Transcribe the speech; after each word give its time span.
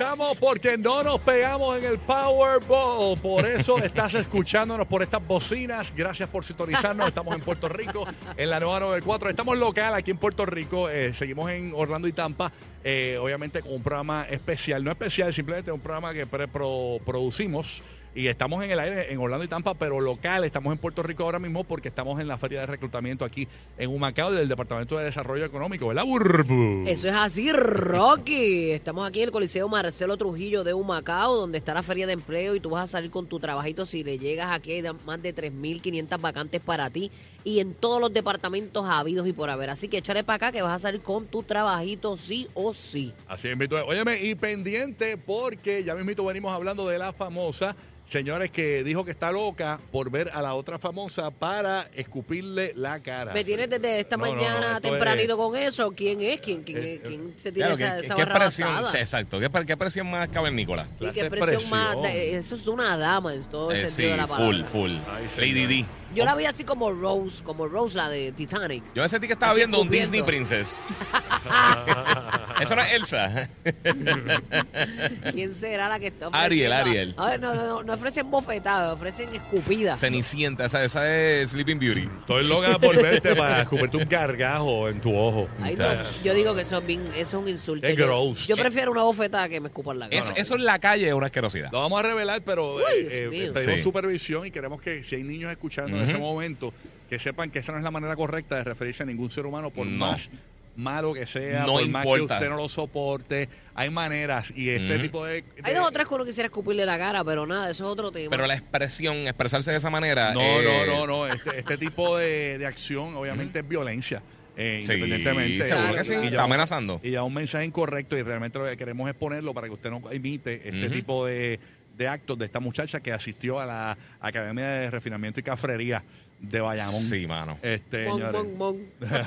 estamos 0.00 0.34
porque 0.38 0.78
no 0.78 1.02
nos 1.02 1.20
pegamos 1.20 1.76
en 1.76 1.84
el 1.84 1.98
Powerball. 1.98 3.18
Por 3.20 3.44
eso 3.44 3.76
estás 3.76 4.14
escuchándonos 4.14 4.86
por 4.86 5.02
estas 5.02 5.24
bocinas. 5.26 5.92
Gracias 5.94 6.26
por 6.30 6.42
sintonizarnos. 6.42 7.06
Estamos 7.08 7.34
en 7.34 7.42
Puerto 7.42 7.68
Rico, 7.68 8.06
en 8.34 8.48
la 8.48 8.58
nueva 8.60 8.80
94. 8.80 9.28
Estamos 9.28 9.58
local 9.58 9.92
aquí 9.94 10.10
en 10.10 10.16
Puerto 10.16 10.46
Rico. 10.46 10.88
Eh, 10.88 11.12
seguimos 11.12 11.50
en 11.50 11.72
Orlando 11.76 12.08
y 12.08 12.12
Tampa. 12.12 12.50
eh, 12.82 13.18
obviamente 13.20 13.60
con 13.60 13.74
un 13.74 13.82
programa 13.82 14.26
especial. 14.30 14.82
No 14.82 14.90
especial, 14.90 15.34
simplemente 15.34 15.70
un 15.70 15.80
programa 15.80 16.14
que 16.14 16.26
pre- 16.26 16.48
pro- 16.48 16.98
producimos. 17.04 17.82
Y 18.12 18.26
estamos 18.26 18.64
en 18.64 18.72
el 18.72 18.80
aire 18.80 19.12
en 19.12 19.20
Orlando 19.20 19.44
y 19.44 19.48
Tampa, 19.48 19.74
pero 19.74 20.00
local. 20.00 20.42
Estamos 20.42 20.72
en 20.72 20.78
Puerto 20.78 21.02
Rico 21.02 21.22
ahora 21.22 21.38
mismo 21.38 21.62
porque 21.62 21.88
estamos 21.88 22.20
en 22.20 22.26
la 22.26 22.38
feria 22.38 22.60
de 22.60 22.66
reclutamiento 22.66 23.24
aquí 23.24 23.46
en 23.78 23.88
Humacao 23.88 24.32
del 24.32 24.48
Departamento 24.48 24.98
de 24.98 25.04
Desarrollo 25.04 25.44
Económico, 25.44 25.86
¿verdad, 25.86 26.04
Burbu? 26.04 26.88
Eso 26.88 27.08
es 27.08 27.14
así, 27.14 27.52
Rocky. 27.52 28.72
Estamos 28.72 29.08
aquí 29.08 29.20
en 29.20 29.26
el 29.26 29.30
Coliseo 29.30 29.68
Marcelo 29.68 30.16
Trujillo 30.16 30.64
de 30.64 30.74
Humacao, 30.74 31.36
donde 31.36 31.58
está 31.58 31.72
la 31.72 31.84
feria 31.84 32.08
de 32.08 32.14
empleo 32.14 32.56
y 32.56 32.60
tú 32.60 32.70
vas 32.70 32.84
a 32.84 32.86
salir 32.88 33.12
con 33.12 33.26
tu 33.26 33.38
trabajito. 33.38 33.86
Si 33.86 34.02
le 34.02 34.18
llegas 34.18 34.48
aquí, 34.50 34.72
hay 34.72 34.82
más 35.06 35.22
de 35.22 35.32
3.500 35.32 36.20
vacantes 36.20 36.60
para 36.60 36.90
ti 36.90 37.12
y 37.44 37.60
en 37.60 37.74
todos 37.74 38.00
los 38.00 38.12
departamentos 38.12 38.84
habidos 38.88 39.28
y 39.28 39.32
por 39.32 39.50
haber. 39.50 39.70
Así 39.70 39.88
que 39.88 39.98
échale 39.98 40.24
para 40.24 40.36
acá 40.36 40.52
que 40.52 40.62
vas 40.62 40.74
a 40.74 40.78
salir 40.80 41.00
con 41.00 41.26
tu 41.26 41.44
trabajito 41.44 42.16
sí 42.16 42.48
o 42.54 42.74
sí. 42.74 43.14
Así 43.28 43.46
es, 43.46 43.52
invito. 43.52 43.76
Óyeme, 43.86 44.20
y 44.20 44.34
pendiente 44.34 45.16
porque 45.16 45.84
ya 45.84 45.94
mismito 45.94 46.24
venimos 46.24 46.52
hablando 46.52 46.88
de 46.88 46.98
la 46.98 47.12
famosa, 47.12 47.76
señores, 48.10 48.50
que 48.50 48.82
dijo 48.82 49.04
que 49.04 49.12
está 49.12 49.30
loca 49.30 49.78
por 49.92 50.10
ver 50.10 50.30
a 50.34 50.42
la 50.42 50.54
otra 50.54 50.78
famosa 50.78 51.30
para 51.30 51.88
escupirle 51.94 52.72
la 52.74 53.00
cara. 53.00 53.32
¿Me 53.32 53.44
tienes 53.44 53.70
desde 53.70 54.00
esta 54.00 54.16
No, 54.16 54.26
no, 54.26 54.32
no, 54.32 54.36
mañana 54.36 54.76
esto 54.76 54.90
tempranito 54.90 55.32
es- 55.32 55.36
con 55.38 55.56
eso? 55.56 55.92
¿Quién 55.92 56.20
es? 56.20 56.40
¿Quién, 56.40 56.62
quién, 56.64 56.78
Eh, 56.78 57.00
quién 57.06 57.34
se 57.36 57.52
tiene 57.52 57.68
Claro, 57.70 57.84
esa, 57.84 58.00
¿qué, 58.00 58.04
esa 58.06 58.14
qué 58.16 58.24
barra 58.24 58.38
presión? 58.40 58.68
basada? 58.74 58.90
sí, 58.90 58.96
exacto. 58.98 59.38
¿Qué, 59.38 59.48
pre- 59.48 59.64
qué 59.66 59.76
presión 59.76 60.10
más 60.10 60.28
cavernícola? 60.28 60.84
Sí, 60.84 60.90
Clase 60.98 61.14
qué 61.14 61.22
de 61.22 61.30
presión 61.30 61.70
más. 61.70 61.96
presión. 61.96 62.02
de- 62.12 62.36
eso 62.36 62.54
es 62.56 62.64
de 62.64 62.70
una 62.70 62.96
dama 62.96 63.32
en 63.34 63.44
todo 63.44 63.70
el 63.70 63.76
Eh, 63.76 63.86
sentido 63.86 64.08
sí, 64.08 64.10
de 64.12 64.16
la 64.16 64.26
palabra. 64.26 64.46
full, 64.46 64.64
full. 64.64 64.90
Ay, 65.08 65.28
Lady. 65.54 65.66
D. 65.66 65.86
Yo 66.12 66.24
la 66.24 66.34
vi 66.34 66.44
así 66.44 66.64
como 66.64 66.90
Rose, 66.90 67.44
como 67.44 67.68
Rose, 67.68 67.96
la 67.96 68.08
de 68.08 68.32
Titanic. 68.32 68.82
Yo 68.96 69.08
sentí 69.08 69.28
que 69.28 69.34
estaba 69.34 69.52
Así 69.52 69.60
viendo 69.60 69.80
un 69.80 69.86
escupiendo. 69.86 70.10
Disney 70.10 70.22
Princess. 70.24 70.82
Eso 72.60 72.76
no 72.76 72.82
es 72.82 72.92
Elsa. 72.92 73.48
¿Quién 75.32 75.52
será 75.54 75.88
la 75.88 75.98
que 75.98 76.08
está 76.08 76.26
Ariel, 76.32 76.72
ofreciendo? 76.72 76.90
Ariel. 76.90 77.14
A 77.16 77.30
ver, 77.30 77.40
no, 77.40 77.54
no, 77.54 77.66
no, 77.66 77.82
no 77.82 77.92
ofrecen 77.94 78.30
bofetadas, 78.30 78.92
ofrecen 78.94 79.34
escupidas. 79.34 80.00
Cenicienta, 80.00 80.64
esa, 80.66 80.84
esa 80.84 81.08
es 81.16 81.50
Sleeping 81.50 81.78
Beauty. 81.78 82.08
Estoy 82.20 82.44
loca 82.46 82.78
por 82.78 83.00
verte 83.00 83.34
para 83.36 83.62
escupirte 83.62 83.96
un 83.96 84.08
gargajo 84.08 84.88
en 84.88 85.00
tu 85.00 85.14
ojo. 85.14 85.48
Ay, 85.60 85.74
no, 85.76 85.84
Muchachos. 85.88 86.22
yo 86.22 86.34
digo 86.34 86.54
que 86.54 86.62
eso 86.62 86.78
es, 86.78 86.86
bien, 86.86 87.06
eso 87.08 87.20
es 87.38 87.42
un 87.42 87.48
insulto. 87.48 87.86
Es 87.86 87.96
yo, 87.96 88.06
gross. 88.06 88.46
yo 88.46 88.56
prefiero 88.56 88.90
una 88.92 89.02
bofetada 89.02 89.48
que 89.48 89.60
me 89.60 89.68
escupan 89.68 89.98
la 89.98 90.08
cara. 90.08 90.20
Es- 90.20 90.32
Eso 90.36 90.54
en 90.54 90.64
la 90.64 90.78
calle 90.78 91.08
es 91.08 91.14
una 91.14 91.26
asquerosidad. 91.26 91.70
Lo 91.72 91.80
vamos 91.80 92.00
a 92.00 92.02
revelar, 92.08 92.42
pero 92.44 92.76
Uy, 92.76 92.82
eh, 92.92 93.00
Dios 93.02 93.12
eh, 93.12 93.28
mío. 93.30 93.52
pedimos 93.52 93.76
Sí. 93.76 93.82
supervisión 93.82 94.46
y 94.46 94.50
queremos 94.50 94.80
que 94.80 95.04
si 95.04 95.16
hay 95.16 95.22
niños 95.22 95.50
escuchando 95.50 95.96
en 95.96 96.02
Ujú. 96.02 96.10
ese 96.10 96.18
momento, 96.18 96.74
que 97.08 97.18
sepan 97.18 97.50
que 97.50 97.58
esa 97.58 97.72
no 97.72 97.78
es 97.78 97.84
la 97.84 97.90
manera 97.90 98.14
correcta 98.16 98.56
de 98.56 98.64
referirse 98.64 99.02
a 99.02 99.06
ningún 99.06 99.30
ser 99.30 99.44
humano, 99.46 99.70
por 99.70 99.86
No. 99.86 100.06
más 100.06 100.28
malo 100.76 101.12
que 101.12 101.26
sea, 101.26 101.60
No 101.66 101.74
por 101.74 101.88
más 101.88 102.04
que 102.04 102.10
importa. 102.12 102.34
usted 102.36 102.48
no 102.48 102.56
lo 102.56 102.68
soporte. 102.68 103.48
Hay 103.74 103.90
maneras 103.90 104.52
y 104.54 104.70
este 104.70 104.98
tipo 104.98 105.24
de... 105.26 105.44
Hay 105.62 105.74
dos 105.74 105.86
o 105.86 105.90
tres 105.90 106.06
que 106.08 106.14
uno 106.14 106.24
quisiera 106.24 106.46
escupirle 106.46 106.86
la 106.86 106.96
cara, 106.98 107.24
pero 107.24 107.46
nada, 107.46 107.70
eso 107.70 107.84
es 107.84 107.90
otro 107.90 108.10
tema. 108.10 108.30
Pero 108.30 108.46
la 108.46 108.54
expresión, 108.54 109.16
expresarse 109.26 109.70
de 109.70 109.76
esa 109.78 109.90
manera. 109.90 110.32
No, 110.32 110.40
eh, 110.40 110.84
no, 110.86 110.96
no, 110.96 111.06
no. 111.06 111.26
Este, 111.26 111.58
este 111.58 111.76
tipo 111.76 112.16
de, 112.16 112.58
de 112.58 112.66
acción 112.66 113.14
obviamente 113.14 113.58
es 113.60 113.68
violencia. 113.68 114.22
eh, 114.56 114.82
Sí, 114.86 114.92
independientemente. 114.94 115.64
seguro 115.64 115.94
que 115.94 116.00
Y- 116.00 116.04
sí. 116.04 116.14
y 116.22 116.30
ya 116.30 116.42
amenazando. 116.42 117.00
Y 117.02 117.10
ya 117.12 117.22
un 117.22 117.34
mensaje 117.34 117.64
incorrecto 117.64 118.16
y 118.16 118.22
realmente 118.22 118.58
lo 118.58 118.64
que 118.66 118.76
queremos 118.76 119.08
es 119.08 119.14
ponerlo 119.14 119.52
para 119.54 119.66
que 119.66 119.74
usted 119.74 119.90
no 119.90 120.02
imite 120.12 120.68
este 120.68 120.90
tipo 120.90 121.24
de, 121.26 121.58
de 121.96 122.08
actos 122.08 122.38
de 122.38 122.46
esta 122.46 122.60
muchacha 122.60 123.00
que 123.00 123.12
asistió 123.12 123.60
a 123.60 123.66
la 123.66 123.98
Academia 124.20 124.66
de 124.66 124.90
Refinamiento 124.90 125.40
y 125.40 125.42
Cafrería 125.42 126.02
de 126.40 126.60
Bayamón. 126.60 127.02
Sí, 127.02 127.26
mano. 127.26 127.58
Este, 127.62 128.06
Mon, 128.06 128.18
señores. 128.18 128.42
mon, 128.42 128.56
mon. 128.58 128.76
Eh, 128.76 128.86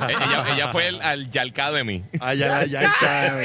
ella, 0.10 0.46
ella 0.56 0.68
fue 0.72 0.88
el, 0.88 1.02
al 1.02 1.30
Yalcademy. 1.30 2.04
Ah, 2.20 2.34
ya, 2.34 2.66
ya 2.66 2.82
está. 2.82 3.38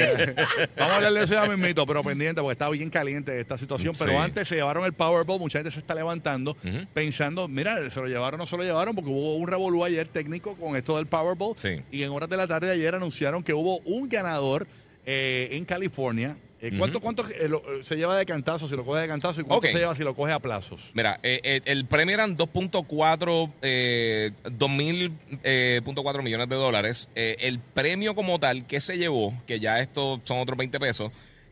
Vamos 0.77 0.93
a 0.93 0.95
hablar 0.97 1.13
de 1.13 1.23
eso 1.23 1.33
ya 1.35 1.45
mismito, 1.45 1.85
pero 1.85 2.03
pendiente, 2.03 2.41
porque 2.41 2.53
está 2.53 2.67
bien 2.69 2.89
caliente 2.89 3.39
esta 3.39 3.57
situación. 3.57 3.93
Pero 3.97 4.11
Sí. 4.11 4.17
antes 4.17 4.47
se 4.47 4.55
llevaron 4.55 4.85
el 4.85 4.93
Powerball, 4.93 5.39
mucha 5.39 5.59
gente 5.59 5.71
se 5.71 5.79
está 5.79 5.93
levantando 5.95 6.57
pensando, 6.93 7.47
mira, 7.47 7.89
se 7.89 7.99
lo 7.99 8.07
llevaron 8.07 8.39
o 8.39 8.43
no 8.43 8.45
se 8.47 8.57
lo 8.57 8.63
llevaron, 8.63 8.95
porque 8.95 9.09
hubo 9.09 9.35
un 9.35 9.47
revolú 9.47 9.85
ayer 9.85 10.07
técnico 10.07 10.55
con 10.55 10.75
esto 10.75 10.97
del 10.97 11.05
Powerball. 11.05 11.53
Sí. 11.57 11.81
Y 11.91 12.03
en 12.03 12.09
horas 12.09 12.29
de 12.29 12.37
la 12.37 12.47
tarde 12.47 12.67
de 12.67 12.73
ayer 12.73 12.95
anunciaron 12.95 13.43
que 13.43 13.53
hubo 13.53 13.79
un 13.85 14.09
ganador 14.09 14.67
eh, 15.05 15.49
en 15.51 15.65
California. 15.65 16.35
Eh, 16.61 16.71
¿Cuánto, 16.77 17.25
eh, 17.29 17.47
lo- 17.47 17.63
se 17.83 17.95
lleva 17.95 18.17
de 18.17 18.25
cantazo 18.25 18.67
si 18.67 18.75
lo 18.75 18.83
coge 18.83 19.01
de 19.01 19.07
cantazo 19.07 19.39
y 19.39 19.43
cuánto 19.45 19.67
se 19.67 19.77
lleva 19.79 19.95
si 19.95 20.03
lo 20.03 20.13
coge 20.13 20.33
a 20.33 20.39
plazos? 20.39 20.91
Mira, 20.93 21.17
eh, 21.23 21.39
eh, 21.43 21.61
el 21.65 21.85
premio 21.85 22.13
eran 22.13 22.35
2.4 22.35 23.49
eh, 23.61 24.31
2.000, 24.43 25.11
eh, 25.43 25.81
punto 25.85 26.03
cuatro 26.03 26.21
millones 26.21 26.49
de 26.49 26.55
dólares. 26.55 27.09
Eh, 27.15 27.37
el 27.39 27.59
premio 27.59 28.13
como 28.15 28.39
tal 28.39 28.65
que 28.67 28.81
se 28.81 28.97
llevó, 28.97 29.33
que 29.47 29.59
ya 29.59 29.79
esto 29.79 30.19
son 30.23 30.39
otros 30.39 30.57
20 30.57 30.79
pesos, 30.79 31.11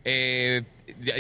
eh, 0.10 0.64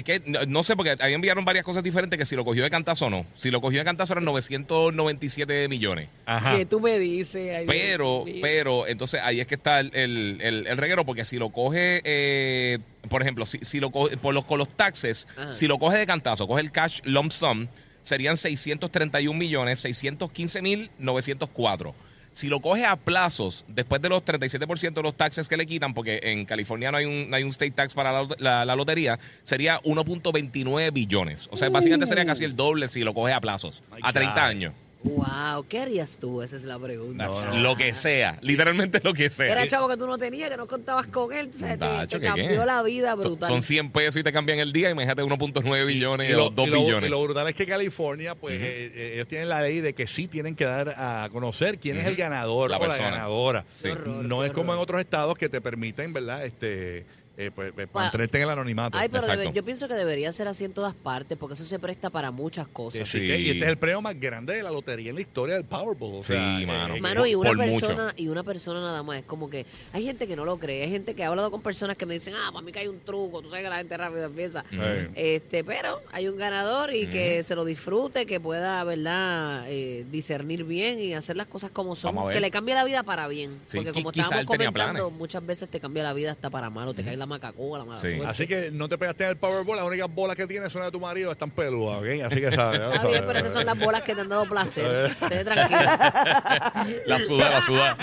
que, 0.05 0.21
no, 0.25 0.45
no 0.45 0.63
sé, 0.63 0.77
porque 0.77 0.95
ahí 0.99 1.13
enviaron 1.13 1.43
varias 1.43 1.65
cosas 1.65 1.83
diferentes 1.83 2.17
que 2.17 2.23
si 2.23 2.37
lo 2.37 2.45
cogió 2.45 2.63
de 2.63 2.69
cantazo 2.69 3.07
o 3.07 3.09
no. 3.09 3.25
Si 3.35 3.51
lo 3.51 3.59
cogió 3.59 3.79
de 3.79 3.85
cantazo 3.85 4.13
eran 4.13 4.23
997 4.25 5.67
millones. 5.67 6.07
Ajá. 6.25 6.57
¿Qué 6.57 6.65
tú 6.65 6.79
me 6.79 6.97
dices? 6.97 7.53
Ay, 7.57 7.65
Pero, 7.67 8.23
pero, 8.41 8.87
entonces 8.87 9.19
ahí 9.23 9.39
es 9.41 9.47
que 9.47 9.55
está 9.55 9.81
el, 9.81 9.91
el, 9.93 10.37
el- 10.41 10.67
el 10.67 10.77
reguero, 10.77 11.05
porque 11.05 11.23
si 11.25 11.37
lo 11.37 11.49
coge, 11.49 12.01
eh, 12.05 12.79
por 13.09 13.21
ejemplo, 13.21 13.45
si, 13.45 13.59
si 13.61 13.79
lo 13.79 13.91
coge, 13.91 14.15
por 14.17 14.33
los, 14.33 14.45
con 14.45 14.57
los 14.57 14.69
taxes, 14.69 15.27
Ajá. 15.37 15.53
si 15.53 15.67
lo 15.67 15.77
coge 15.79 15.97
de 15.97 16.05
cantazo, 16.05 16.47
coge 16.47 16.61
el 16.61 16.71
cash 16.71 17.01
lump 17.03 17.31
sum, 17.31 17.67
serían 18.01 18.37
631 18.37 19.37
millones, 19.37 19.79
615 19.79 20.61
mil 20.61 20.89
904. 20.97 21.93
Si 22.37 22.49
lo 22.49 22.59
coge 22.59 22.85
a 22.85 22.95
plazos, 22.97 23.65
después 23.67 23.99
de 23.99 24.09
los 24.09 24.23
37% 24.23 24.93
de 24.93 25.01
los 25.01 25.17
taxes 25.17 25.49
que 25.49 25.57
le 25.57 25.65
quitan, 25.65 25.95
porque 25.95 26.19
en 26.21 26.45
California 26.45 26.91
no 26.91 26.97
hay 26.99 27.05
un, 27.05 27.31
no 27.31 27.35
hay 27.35 27.41
un 27.41 27.49
state 27.49 27.71
tax 27.71 27.95
para 27.95 28.11
la, 28.11 28.27
la- 28.37 28.63
la 28.63 28.75
lotería, 28.75 29.17
sería 29.41 29.81
1.29 29.81 30.93
billones. 30.93 31.47
O 31.51 31.57
sea, 31.57 31.69
básicamente 31.69 32.05
sería 32.05 32.25
casi 32.27 32.43
el 32.43 32.55
doble 32.55 32.89
si 32.89 33.01
lo 33.01 33.15
coge 33.15 33.33
a 33.33 33.41
plazos, 33.41 33.81
My 33.91 34.01
a 34.03 34.13
30 34.13 34.33
God. 34.33 34.39
años. 34.49 34.73
Wow, 35.03 35.63
¿qué 35.69 35.79
harías 35.79 36.17
tú? 36.17 36.41
Esa 36.41 36.57
es 36.57 36.63
la 36.63 36.77
pregunta. 36.79 37.29
Lo 37.53 37.75
que 37.75 37.93
sea, 37.93 38.39
literalmente 38.41 38.99
lo 39.03 39.13
que 39.13 39.29
sea. 39.29 39.51
Era 39.51 39.67
chavo 39.67 39.87
que 39.87 39.95
tú 39.95 40.07
no 40.07 40.17
tenías, 40.17 40.49
que 40.49 40.57
no 40.57 40.67
contabas 40.67 41.07
con 41.07 41.31
él. 41.31 41.51
o 41.53 41.57
sea, 41.57 41.69
te- 41.73 41.77
Tacho, 41.77 42.17
te, 42.17 42.21
¿qué 42.21 42.27
cambió 42.27 42.47
qué? 42.61 42.65
la 42.65 42.81
vida 42.83 43.11
Son, 43.11 43.19
brutal. 43.21 43.47
son 43.47 43.61
100 43.61 43.91
pesos 43.91 44.17
y 44.17 44.23
te 44.23 44.33
cambian 44.33 44.59
el 44.59 44.73
día. 44.73 44.89
Imagínate 44.89 45.21
1.9 45.23 45.85
billones 45.85 46.29
Y 46.29 46.33
o 46.33 46.37
lo, 46.37 46.49
2 46.49 46.67
y 46.67 46.71
lo- 46.71 46.81
billones. 46.83 47.07
y 47.07 47.11
lo 47.11 47.21
brutal 47.23 47.47
es 47.47 47.55
que 47.55 47.65
California, 47.67 48.35
pues 48.35 48.55
eh, 48.55 48.91
eh, 48.93 49.11
ellos 49.15 49.27
tienen 49.27 49.49
la 49.49 49.61
ley 49.61 49.81
de 49.81 49.93
que 49.93 50.07
sí 50.07 50.27
tienen 50.27 50.55
que 50.55 50.65
dar 50.65 50.95
a 50.97 51.29
conocer 51.31 51.77
quién 51.79 51.97
es 51.99 52.05
el 52.07 52.15
ganador 52.15 52.71
La 52.71 52.77
o 52.77 52.81
la 52.81 52.87
persona. 52.87 53.11
ganadora. 53.11 53.65
Sí. 53.75 53.83
Qué 53.83 53.91
horror, 53.91 54.25
no 54.25 54.43
es 54.43 54.51
como 54.51 54.73
en 54.73 54.79
otros 54.79 54.99
estados 54.99 55.37
que 55.37 55.47
te 55.47 55.61
permiten, 55.61 56.11
¿verdad? 56.11 56.43
Este, 56.43 57.05
eh, 57.37 57.51
pues, 57.53 57.71
pues, 57.73 57.87
mantenerte 57.93 58.37
en 58.39 58.43
el 58.45 58.49
anonimato. 58.49 58.97
Ay, 58.97 59.09
pero 59.09 59.25
debe- 59.27 59.53
yo 59.53 59.63
pienso 59.63 59.87
que 59.87 59.93
debería 59.93 60.31
ser 60.31 60.47
así 60.47 60.65
en 60.65 60.73
todas 60.73 60.95
partes, 60.95 61.37
porque 61.37 61.53
eso 61.53 61.63
se 61.65 61.77
presta 61.77 62.09
para 62.09 62.31
muchas 62.31 62.67
cosas. 62.67 63.07
sí 63.07 63.19
Sí. 63.19 63.27
que- 63.27 63.39
y 63.39 63.49
este 63.51 63.63
es 63.63 63.69
el 63.69 63.77
premio 63.77 64.01
más 64.01 64.19
grande 64.19 64.55
de 64.55 64.63
la 64.63 64.71
lotería 64.71 65.09
en 65.11 65.15
la 65.15 65.21
historia 65.21 65.55
del 65.55 65.65
Powerball. 65.65 66.15
O 66.19 66.23
Sí, 66.23 66.33
sea, 66.33 66.41
mano. 66.65 66.95
eh, 66.95 67.01
Mano, 67.01 67.25
y 67.27 67.35
una 67.35 67.49
por 67.49 67.57
mucho. 67.57 67.87
persona, 67.87 68.13
y 68.17 68.27
una 68.27 68.43
persona 68.43 68.81
nada 68.81 69.03
más, 69.03 69.19
es 69.19 69.25
como 69.25 69.49
que 69.49 69.65
hay 69.93 70.03
gente 70.03 70.27
que 70.27 70.35
no 70.35 70.45
lo 70.45 70.57
cree, 70.57 70.83
hay 70.83 70.89
gente 70.89 71.13
que 71.13 71.23
ha 71.23 71.27
hablado 71.27 71.51
con 71.51 71.61
personas 71.61 71.95
que 71.95 72.05
me 72.07 72.15
dicen, 72.15 72.33
ah, 72.35 72.49
para 72.51 72.65
mí 72.65 72.71
que 72.71 72.79
hay 72.79 72.87
un 72.87 72.99
truco, 73.01 73.41
tú 73.43 73.49
sabes 73.49 73.63
que 73.63 73.69
la 73.69 73.77
gente 73.77 73.95
rápido 73.97 74.25
empieza. 74.25 74.65
eh, 74.71 75.09
Este, 75.15 75.63
pero 75.63 76.01
hay 76.11 76.27
un 76.27 76.37
ganador 76.37 76.93
y 76.93 77.07
que 77.07 77.43
se 77.43 77.53
lo 77.55 77.65
disfrute, 77.65 78.25
que 78.25 78.39
pueda, 78.39 78.83
¿verdad?, 78.83 79.65
eh, 79.67 80.05
discernir 80.11 80.63
bien 80.63 80.99
y 80.99 81.13
hacer 81.13 81.37
las 81.37 81.47
cosas 81.47 81.69
como 81.71 81.95
son, 81.95 82.09
Vamos 82.15 82.23
a 82.23 82.27
ver. 82.29 82.37
que 82.37 82.41
le 82.41 82.49
cambie 82.51 82.73
la 82.73 82.83
vida 82.83 83.03
para 83.03 83.27
bien. 83.27 83.59
Sí, 83.67 83.77
Porque 83.77 83.91
qui- 83.91 83.93
como 83.93 84.11
quizá 84.11 84.23
estábamos 84.25 84.41
él 84.53 84.57
tenía 84.57 84.71
comentando, 84.71 85.03
planes. 85.05 85.19
muchas 85.19 85.45
veces 85.45 85.69
te 85.69 85.79
cambia 85.79 86.03
la 86.03 86.13
vida 86.13 86.31
hasta 86.31 86.49
para 86.49 86.69
malo, 86.69 86.93
te 86.93 87.03
caen 87.03 87.19
las 87.19 87.26
macacoa, 87.27 87.79
la 87.79 87.85
mala 87.85 87.99
Sí. 87.99 88.09
suerte. 88.11 88.25
Así 88.27 88.47
que 88.47 88.71
no 88.71 88.87
te 88.87 88.97
pegaste 88.97 89.23
en 89.25 89.29
el 89.31 89.37
Powerball, 89.37 89.75
las 89.77 89.85
únicas 89.85 90.07
bolas 90.13 90.35
que 90.35 90.47
tienes 90.47 90.71
son 90.71 90.81
de 90.83 90.91
tu 90.91 90.99
marido, 90.99 91.31
están 91.31 91.51
peludas, 91.51 91.99
¿ok? 91.99 92.25
Así 92.25 92.41
que 92.41 92.51
sabes. 92.51 92.81
Está 92.95 93.07
bien, 93.07 93.23
pero 93.27 93.39
esas 93.39 93.53
son 93.53 93.65
las 93.65 93.77
bolas 93.79 94.01
que 94.01 94.15
te 94.15 94.21
han 94.21 94.29
dado 94.29 94.45
placer. 94.47 95.11
Esté 95.21 95.43
tranquilo. 95.43 95.79
La 97.05 97.19
suda, 97.19 97.49
la 97.49 97.61
suda. 97.61 97.97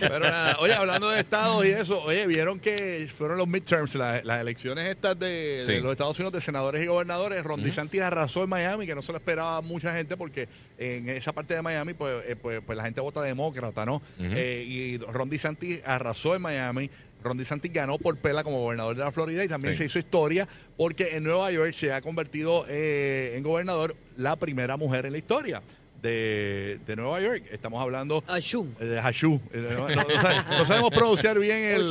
Pero 0.00 0.20
nada, 0.20 0.56
oye, 0.60 0.72
hablando 0.74 1.10
de 1.10 1.20
estados 1.20 1.64
y 1.64 1.70
eso, 1.70 2.02
oye, 2.02 2.26
vieron 2.26 2.58
que 2.60 3.08
fueron 3.14 3.36
los 3.38 3.46
midterms, 3.48 3.94
la- 3.94 4.22
las 4.22 4.40
elecciones 4.40 4.88
estas 4.88 5.18
de, 5.18 5.64
los 5.82 5.92
Estados 5.92 6.18
Unidos 6.18 6.32
de 6.32 6.40
senadores 6.40 6.82
y 6.82 6.86
gobernadores. 6.86 7.42
Ron 7.44 7.62
DeSantis 7.62 8.00
arrasó 8.02 8.44
en 8.44 8.50
Miami, 8.50 8.86
que 8.86 8.94
no 8.94 9.02
se 9.02 9.12
lo 9.12 9.18
esperaba 9.18 9.60
mucha 9.60 9.92
gente 9.94 10.16
porque 10.16 10.48
en 10.78 11.08
esa 11.08 11.32
parte 11.32 11.54
de 11.54 11.62
Miami, 11.62 11.94
pues, 11.94 12.24
eh, 12.26 12.36
pues, 12.36 12.60
pues 12.64 12.76
la 12.76 12.84
gente 12.84 13.00
vota 13.00 13.22
demócrata, 13.22 13.84
¿no? 13.84 14.02
Eh, 14.18 14.64
y 14.66 14.98
Ron 14.98 15.28
DeSantis 15.30 15.80
arrasó 15.84 16.34
en 16.34 16.42
Miami. 16.42 16.90
Ron 17.24 17.38
DeSantis 17.38 17.72
ganó 17.72 17.98
por 17.98 18.16
pela 18.18 18.44
como 18.44 18.60
gobernador 18.60 18.94
de 18.96 19.02
la 19.02 19.10
Florida 19.10 19.42
y 19.44 19.48
también 19.48 19.74
Sí. 19.74 19.78
se 19.78 19.84
hizo 19.86 19.98
historia 19.98 20.46
porque 20.76 21.16
en 21.16 21.24
Nueva 21.24 21.50
York 21.50 21.72
se 21.72 21.92
ha 21.92 22.00
convertido 22.02 22.66
eh, 22.68 23.32
en 23.36 23.42
gobernador 23.42 23.96
la 24.16 24.36
primera 24.36 24.76
mujer 24.76 25.06
en 25.06 25.12
la 25.12 25.18
historia 25.18 25.62
de, 26.02 26.78
de 26.86 26.96
Nueva 26.96 27.20
York. 27.20 27.44
Estamos 27.50 27.80
hablando 27.80 28.22
Achum. 28.26 28.68
eh, 28.78 28.84
de 28.84 28.98
Hashu. 29.00 29.40
Eh, 29.52 29.68
No, 29.76 29.88
no- 29.88 29.94
no 29.94 30.10
sabe- 30.20 30.44
no 30.58 30.66
sabemos 30.66 30.90
pronunciar 30.90 31.38
bien 31.38 31.64
el. 31.64 31.86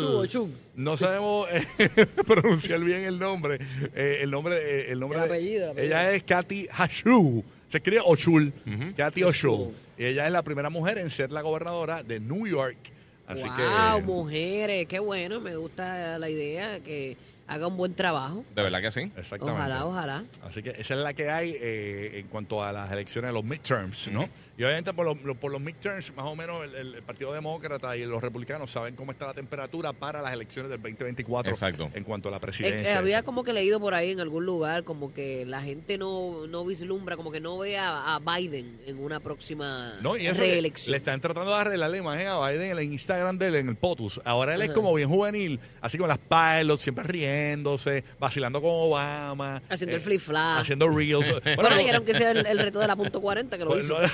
No 0.76 0.98
sabemos 0.98 1.48
eh, 1.52 1.90
pronunciar 2.28 2.80
bien 2.82 3.02
el 3.02 3.18
nombre. 3.18 3.58
Eh, 3.96 4.20
el 4.22 4.30
nombre. 4.32 4.56
eh, 4.58 4.92
el 4.92 5.00
nombre 5.00 5.18
El 5.20 5.26
de- 5.28 5.30
apellido, 5.36 5.66
el 5.66 5.72
apellido. 5.72 5.96
Ella 5.98 6.12
es 6.14 6.24
Katy 6.24 6.68
Hashu. 6.72 7.44
Se 7.70 7.78
escribe 7.78 8.02
Ochul. 8.06 8.54
Katy 8.96 9.24
Ochul. 9.24 9.50
Ochul. 9.50 9.74
Y 9.98 10.06
ella 10.06 10.28
es 10.28 10.32
la 10.32 10.44
primera 10.44 10.70
mujer 10.70 11.00
en 11.00 11.10
ser 11.10 11.32
la 11.32 11.42
gobernadora 11.42 12.04
de 12.04 12.20
New 12.20 12.46
York. 12.46 12.78
Así 13.26 13.50
wow, 13.50 13.52
que. 13.52 14.02
mujeres, 14.02 14.88
qué 14.88 15.00
bueno, 15.00 15.40
me 15.42 15.56
gusta 15.56 16.20
la 16.20 16.30
idea 16.30 16.82
que 16.82 17.18
haga 17.48 17.68
un 17.68 17.78
buen 17.78 17.94
trabajo. 17.94 18.44
De 18.56 18.64
verdad 18.64 18.82
que 18.82 18.92
sí. 18.92 19.12
Exactamente. 19.18 19.60
Ojalá, 19.62 19.86
ojalá. 19.86 20.24
Así 20.44 20.64
que 20.64 20.70
esa 20.72 20.94
es 20.94 21.00
la 21.02 21.14
que 21.14 21.30
hay 21.30 21.56
eh, 21.60 22.20
en 22.20 22.28
cuanto 22.28 22.64
a 22.64 22.72
las 22.72 22.92
elecciones 22.92 23.30
de 23.30 23.34
los 23.34 23.44
midterms, 23.44 24.10
¿no? 24.12 24.30
Y 24.58 24.64
obviamente 24.64 24.94
por 24.94 25.06
los, 25.06 25.22
lo- 25.24 25.36
por 25.36 25.52
los 25.52 25.60
midterms, 25.62 26.16
más 26.16 26.26
o 26.26 26.36
menos 26.36 26.64
el, 26.74 27.02
Partido 27.04 27.34
Demócrata 27.34 27.98
y 27.98 28.06
los 28.06 28.22
republicanos 28.22 28.72
saben 28.72 28.96
cómo 28.96 29.12
está 29.12 29.28
la 29.28 29.34
temperatura 29.34 29.92
para 29.94 30.22
las 30.22 30.32
elecciones 30.34 30.70
del 30.72 30.82
2024 30.82 31.52
Exacto. 31.52 31.90
en 31.94 32.04
cuanto 32.04 32.30
a 32.30 32.32
la 32.32 32.38
Eh, 32.38 32.40
presidencia. 32.40 32.92
eh, 32.92 32.96
había 32.96 33.24
como 33.24 33.44
que 33.44 33.52
leído 33.52 33.80
por 33.80 33.94
ahí 33.94 34.12
en 34.12 34.20
algún 34.20 34.46
lugar 34.46 34.84
como 34.84 35.14
que 35.14 35.46
la 35.46 35.62
gente 35.62 35.98
no, 35.98 36.48
no 36.48 36.66
vislumbra, 36.66 37.18
como 37.18 37.32
que 37.32 37.42
no 37.42 37.58
ve 37.58 37.78
a, 37.78 38.16
a 38.16 38.20
Biden 38.20 38.80
en 38.86 39.00
una 39.00 39.20
próxima 39.20 39.96
No, 40.02 40.16
y 40.18 40.28
eso 40.28 40.40
le, 40.42 40.48
reelección. 40.52 40.92
le 40.92 40.98
están 40.98 41.20
tratando 41.20 41.52
de 41.52 41.58
arreglar 41.58 41.90
la 41.90 41.98
imagen 41.98 42.28
a 42.28 42.48
Biden 42.48 42.72
en 42.72 42.78
el 42.78 42.84
Instagram 42.84 43.38
de 43.38 43.48
él, 43.50 43.56
en 43.56 43.70
el 43.70 43.76
POTUS. 43.76 44.22
Ahora 44.24 44.56
él 44.56 44.62
es 44.62 44.70
como 44.72 44.94
bien 44.94 45.10
juvenil, 45.10 45.60
así 45.82 45.98
con 45.98 46.08
las 46.08 46.20
pilots, 46.20 46.82
siempre 46.82 47.04
riéndose, 47.34 48.04
vacilando 48.20 48.62
con 48.62 48.72
Obama. 48.72 49.62
eh, 49.64 49.74
Haciendo 49.74 49.96
el 49.96 50.02
flip-flap. 50.02 50.60
Haciendo 50.60 50.90
reels. 50.90 51.32
Bueno, 51.56 51.70
le 51.72 51.78
dijeron 51.80 52.06
que 52.06 52.12
ese 52.12 52.24
era 52.24 52.32
el, 52.32 52.46
el 52.46 52.60
reto 52.60 52.80
de 52.80 52.88
la 52.88 52.96
punto 52.96 53.22
40 53.22 53.58
que 53.58 53.64
lo 53.64 53.72
pues, 53.72 53.86
hizo. 53.86 54.00
no- 54.00 54.08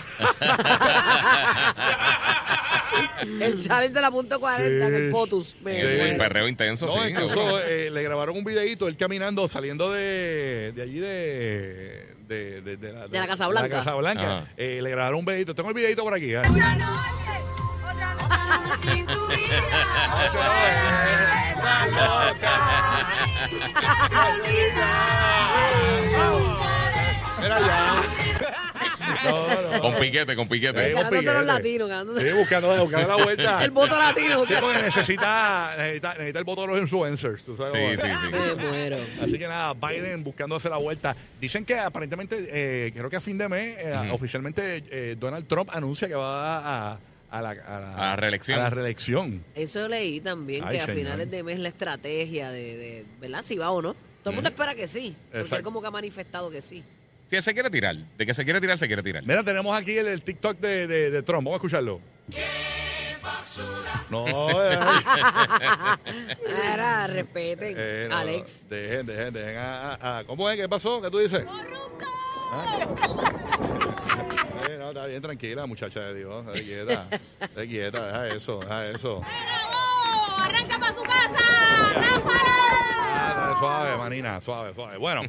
El 3.40 3.62
challenge 3.64 3.94
de 3.94 4.02
la 4.02 4.12
punto 4.12 4.40
40 4.40 4.88
en 4.88 4.96
el 4.96 5.12
POTUS. 5.12 5.56
Me 5.62 5.80
El, 6.12 6.18
perreo 6.18 6.48
intenso, 6.48 6.86
No, 6.88 6.94
sí. 6.94 7.00
incluso 7.10 7.60
eh, 7.62 7.90
le 7.92 8.04
grabaron 8.04 8.36
un 8.38 8.44
videito 8.44 8.88
él 8.88 8.98
caminando, 8.98 9.48
saliendo 9.48 9.92
de, 9.92 10.74
de 10.76 10.82
allí 10.82 11.00
de, 11.00 12.08
de, 12.28 12.62
de, 12.62 12.78
de 12.78 12.94
la, 12.94 13.08
De 13.08 13.20
la 13.20 13.28
Casa 13.28 13.48
Blanca. 13.48 13.68
la 13.68 13.76
Casa 13.76 13.96
Blanca. 13.96 14.48
Eh, 14.58 14.80
le 14.82 14.90
grabaron 14.90 15.20
un 15.20 15.26
videito. 15.26 15.54
Tengo 15.56 15.70
el 15.70 15.76
videito 15.76 16.04
por 16.04 16.14
aquí. 16.14 16.34
¿eh? 16.34 16.42
Con 29.82 29.96
piquete, 29.96 30.36
con 30.36 30.48
piquete. 30.48 30.90
Ganándose 30.94 31.18
piquete. 31.18 31.34
los 31.34 31.46
latinos, 31.46 31.90
ganándose 31.90 32.30
Sí, 32.32 32.38
buscando, 32.38 32.78
buscando 32.84 33.08
la 33.18 33.24
vuelta. 33.24 33.64
el 33.64 33.72
voto 33.72 33.98
latino. 33.98 34.46
Sí, 34.46 34.54
porque 34.60 34.82
necesita, 34.82 35.76
necesita, 35.78 36.14
necesita 36.14 36.40
el 36.40 36.46
voto 36.46 36.62
de 36.62 36.68
los 36.68 36.80
influencers. 36.80 37.44
¿tú 37.44 37.56
sabes 37.56 37.72
cómo 37.72 37.90
Sí, 37.90 37.98
sí, 37.98 38.08
sí. 38.08 38.32
Me 38.32 38.56
muero. 38.56 38.98
Así 39.22 39.40
que 39.40 39.48
nada, 39.48 39.74
Biden 39.74 40.24
buscándose 40.24 40.70
la 40.70 40.78
vuelta. 40.78 41.16
Dicen 41.40 41.66
que 41.66 41.78
aparentemente, 41.78 42.48
eh, 42.52 42.92
creo 42.94 43.10
que 43.10 43.18
a 43.18 43.22
fin 43.22 43.38
de 43.38 43.50
mes, 43.50 43.78
eh, 43.80 44.10
oficialmente 44.12 44.84
eh, 44.90 45.16
Donald 45.18 45.48
Trump 45.48 45.70
anuncia 45.74 46.08
que 46.08 46.16
va 46.16 46.92
a, 46.94 47.00
a 47.32 47.42
la, 47.42 47.50
a 47.50 47.80
la- 47.80 47.94
A 47.96 48.00
la 48.12 48.16
reelección. 48.16 48.60
a 48.60 48.64
la 48.64 48.70
reelección. 48.70 49.44
Eso 49.56 49.88
leí 49.88 50.20
también, 50.22 50.64
Ay, 50.66 50.78
que 50.78 50.84
a 50.84 50.88
finales 50.88 51.30
de 51.30 51.44
mes 51.44 51.60
la 51.60 51.70
estrategia 51.70 52.52
de, 52.52 52.78
de 52.78 53.06
¿verdad? 53.22 53.42
Si 53.44 53.58
va 53.58 53.70
o 53.72 53.82
no. 53.82 53.94
Todo 54.24 54.32
el 54.32 54.36
mundo 54.36 54.50
espera 54.50 54.76
que 54.76 54.88
sí, 54.88 55.16
porque 55.28 55.38
Exacto. 55.40 55.56
él 55.58 55.64
como 55.64 55.82
que 55.82 55.88
ha 55.88 55.92
manifestado 55.92 56.50
que 56.52 56.62
sí. 56.62 56.84
Si 57.28 57.36
él 57.36 57.42
se 57.44 57.54
quiere 57.54 57.70
tirar, 57.70 57.96
de 57.96 58.26
que 58.26 58.34
se 58.34 58.44
quiere 58.44 58.60
tirar, 58.60 58.78
se 58.78 58.88
quiere 58.88 59.04
tirar. 59.04 59.24
Mira, 59.26 59.44
tenemos 59.44 59.76
aquí 59.80 59.98
el, 59.98 60.08
el 60.08 60.22
TikTok 60.24 60.58
de, 60.60 60.88
de, 60.88 61.12
de 61.12 61.24
Trump. 61.24 61.46
Vamos 61.46 61.54
a 61.54 61.58
escucharlo. 61.58 62.02
No, 64.10 64.26
eh, 64.64 64.78
Ahora, 66.72 67.08
respeten, 67.08 67.76
eh, 67.78 68.08
no, 68.10 68.18
Alex. 68.18 68.68
Dejen, 68.70 69.06
dejen, 69.06 69.34
dejen. 69.34 69.58
ah, 69.58 69.94
ah, 69.94 69.98
ah. 70.02 70.24
¿Cómo 70.26 70.50
es? 70.50 70.58
¿Qué 70.60 70.68
pasó? 70.68 71.00
¿Qué 71.02 71.10
tú 71.12 71.20
dices? 71.20 71.46
Ah. 72.52 72.88
No, 74.78 74.90
está 74.90 75.06
bien, 75.06 75.22
tranquila, 75.22 75.66
muchacha 75.66 76.00
de 76.02 76.16
Dios. 76.16 76.46
Esté 76.48 76.64
quieta. 76.64 77.08
Esté 77.42 77.68
quieta, 77.68 78.06
deja 78.06 78.28
eso, 78.36 78.60
deja 78.60 78.88
eso. 78.92 79.22
¡Arranca 80.38 80.80
para 80.80 80.94
su 80.96 81.02
casa! 81.04 81.40
Ah, 83.12 83.56
suave, 83.60 83.98
manina, 83.98 84.40
suave, 84.42 84.74
suave. 84.74 84.98
Bueno, 84.98 85.22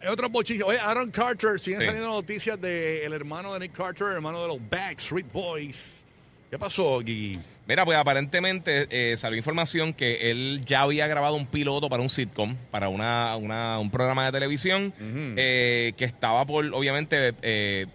en 0.00 0.08
otros 0.08 0.30
bochillos. 0.30 0.68
Oye, 0.68 0.78
Aaron 0.80 1.10
Carter, 1.10 1.58
siguen 1.58 1.80
Sí. 1.80 1.86
saliendo 1.86 2.10
noticias 2.12 2.60
del 2.60 3.12
hermano 3.12 3.52
de 3.54 3.60
Nick 3.60 3.72
Carter, 3.72 4.08
hermano 4.08 4.42
de 4.42 4.48
los 4.48 4.58
Backstreet 4.70 5.30
Boys. 5.32 6.02
¿Qué 6.50 6.58
pasó, 6.58 7.00
Gui? 7.00 7.38
Mira, 7.66 7.84
pues 7.84 7.98
aparentemente 7.98 8.86
eh, 8.90 9.16
salió 9.18 9.36
información 9.36 9.92
que 9.92 10.30
él 10.30 10.62
ya 10.64 10.80
había 10.80 11.06
grabado 11.06 11.34
un 11.34 11.46
piloto 11.46 11.90
para 11.90 12.02
un 12.02 12.08
sitcom, 12.08 12.56
para 12.70 12.88
una, 12.88 13.36
una- 13.36 13.78
un 13.78 13.90
programa 13.90 14.24
de 14.24 14.32
televisión, 14.32 14.94
eh, 15.36 15.92
que 15.98 16.06
estaba 16.06 16.46
por, 16.46 16.64
obviamente, 16.72 17.34
eh, 17.42 17.86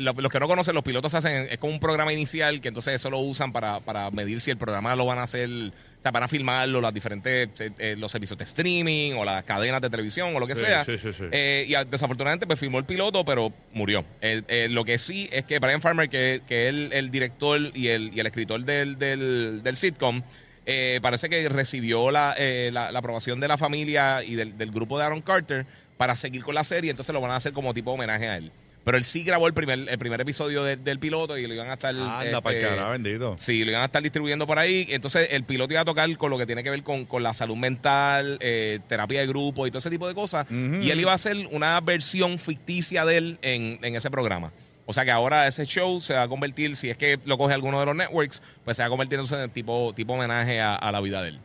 los 0.00 0.32
que 0.32 0.40
no 0.40 0.46
conocen, 0.48 0.74
los 0.74 0.84
pilotos 0.84 1.14
hacen, 1.14 1.48
es 1.50 1.58
como 1.58 1.72
un 1.72 1.80
programa 1.80 2.12
inicial 2.12 2.60
que 2.60 2.68
entonces 2.68 2.94
eso 2.94 3.10
lo 3.10 3.18
usan 3.18 3.52
para, 3.52 3.80
para 3.80 4.10
medir 4.10 4.40
si 4.40 4.50
el 4.50 4.56
programa 4.56 4.94
lo 4.94 5.04
van 5.06 5.18
a 5.18 5.24
hacer, 5.24 5.48
o 5.50 6.02
sea, 6.02 6.10
van 6.10 6.22
a 6.22 6.28
filmarlo, 6.28 6.80
las 6.80 6.94
diferentes, 6.94 7.48
eh, 7.60 7.70
eh, 7.78 7.96
los 7.98 8.12
servicios 8.12 8.38
de 8.38 8.44
streaming 8.44 9.12
o 9.14 9.24
las 9.24 9.44
cadenas 9.44 9.80
de 9.82 9.90
televisión 9.90 10.34
o 10.34 10.40
lo 10.40 10.46
que 10.46 10.54
Sí, 10.54 10.64
sea. 10.64 10.84
sí, 10.84 10.96
sí, 10.98 11.12
sí. 11.12 11.24
Eh, 11.32 11.66
y 11.68 11.74
desafortunadamente 11.90 12.46
pues 12.46 12.58
filmó 12.60 12.78
el 12.78 12.84
piloto, 12.84 13.24
pero 13.24 13.52
murió. 13.72 14.04
Eh, 14.20 14.68
lo 14.70 14.84
que 14.84 14.98
sí 14.98 15.28
es 15.32 15.44
que 15.44 15.58
Brian 15.58 15.80
Farmer, 15.80 16.08
que, 16.08 16.42
que 16.46 16.64
es 16.64 16.74
el, 16.74 16.92
el 16.92 17.10
director 17.10 17.60
y 17.74 17.88
el, 17.88 18.10
y 18.14 18.20
el 18.20 18.26
escritor 18.26 18.64
del, 18.64 18.98
del, 18.98 19.60
del 19.62 19.76
sitcom, 19.76 20.22
eh, 20.66 20.98
parece 21.02 21.28
que 21.28 21.46
recibió 21.48 22.10
la, 22.10 22.34
eh, 22.38 22.70
la, 22.72 22.90
la 22.90 22.98
aprobación 23.00 23.38
de 23.40 23.48
la 23.48 23.58
familia 23.58 24.22
y 24.24 24.34
del, 24.34 24.56
del 24.56 24.70
grupo 24.70 24.98
de 24.98 25.04
Aaron 25.04 25.20
Carter 25.20 25.66
para 25.98 26.16
seguir 26.16 26.42
con 26.42 26.54
la 26.54 26.64
serie, 26.64 26.90
entonces 26.90 27.12
lo 27.12 27.20
van 27.20 27.30
a 27.32 27.36
hacer 27.36 27.52
como 27.52 27.74
tipo 27.74 27.90
homenaje 27.92 28.28
a 28.28 28.36
él. 28.38 28.50
Pero 28.84 28.98
él 28.98 29.04
sí 29.04 29.24
grabó 29.24 29.46
el 29.46 29.54
primer, 29.54 29.78
el 29.88 29.98
primer 29.98 30.20
episodio 30.20 30.62
de- 30.62 30.76
del 30.76 30.98
piloto 30.98 31.38
y 31.38 31.46
lo 31.46 31.54
iban 31.54 31.70
a 31.70 31.74
estar... 31.74 31.90
Anda, 31.94 32.22
este, 32.24 32.42
para 32.42 32.56
el 32.56 32.62
carajo, 32.62 32.90
bendito. 32.90 33.34
Sí, 33.38 33.64
lo 33.64 33.70
iban 33.70 33.82
a 33.82 33.86
estar 33.86 34.02
distribuyendo 34.02 34.46
por 34.46 34.58
ahí. 34.58 34.86
Entonces, 34.90 35.28
el 35.30 35.44
piloto 35.44 35.72
iba 35.72 35.80
a 35.80 35.84
tocar 35.86 36.14
con 36.18 36.30
lo 36.30 36.36
que 36.36 36.44
tiene 36.44 36.62
que 36.62 36.68
ver 36.70 36.82
con, 36.82 37.06
con 37.06 37.22
la 37.22 37.32
salud 37.32 37.56
mental, 37.56 38.36
eh, 38.40 38.80
terapia 38.86 39.20
de 39.20 39.26
grupo 39.26 39.66
y 39.66 39.70
todo 39.70 39.78
ese 39.78 39.88
tipo 39.90 40.06
de 40.06 40.14
cosas. 40.14 40.46
Ujú. 40.50 40.82
Y 40.82 40.90
él 40.90 41.00
iba 41.00 41.12
a 41.12 41.14
hacer 41.14 41.34
una 41.50 41.80
versión 41.80 42.38
ficticia 42.38 43.04
de 43.06 43.16
él 43.16 43.38
en, 43.42 43.78
en 43.82 43.96
ese 43.96 44.10
programa. 44.10 44.52
O 44.86 44.92
sea 44.92 45.04
que 45.06 45.10
ahora 45.10 45.46
ese 45.46 45.64
show 45.64 45.98
se 46.02 46.12
va 46.12 46.24
a 46.24 46.28
convertir, 46.28 46.76
si 46.76 46.90
es 46.90 46.98
que 46.98 47.18
lo 47.24 47.38
coge 47.38 47.54
alguno 47.54 47.80
de 47.80 47.86
los 47.86 47.96
networks, 47.96 48.42
pues 48.66 48.76
se 48.76 48.82
va 48.82 48.88
a 48.88 48.90
convertir 48.90 49.18
en 49.18 49.50
tipo, 49.50 49.94
tipo 49.96 50.12
homenaje 50.12 50.60
a, 50.60 50.74
a 50.74 50.92
la 50.92 51.00
vida 51.00 51.22
de 51.22 51.30
él. 51.30 51.40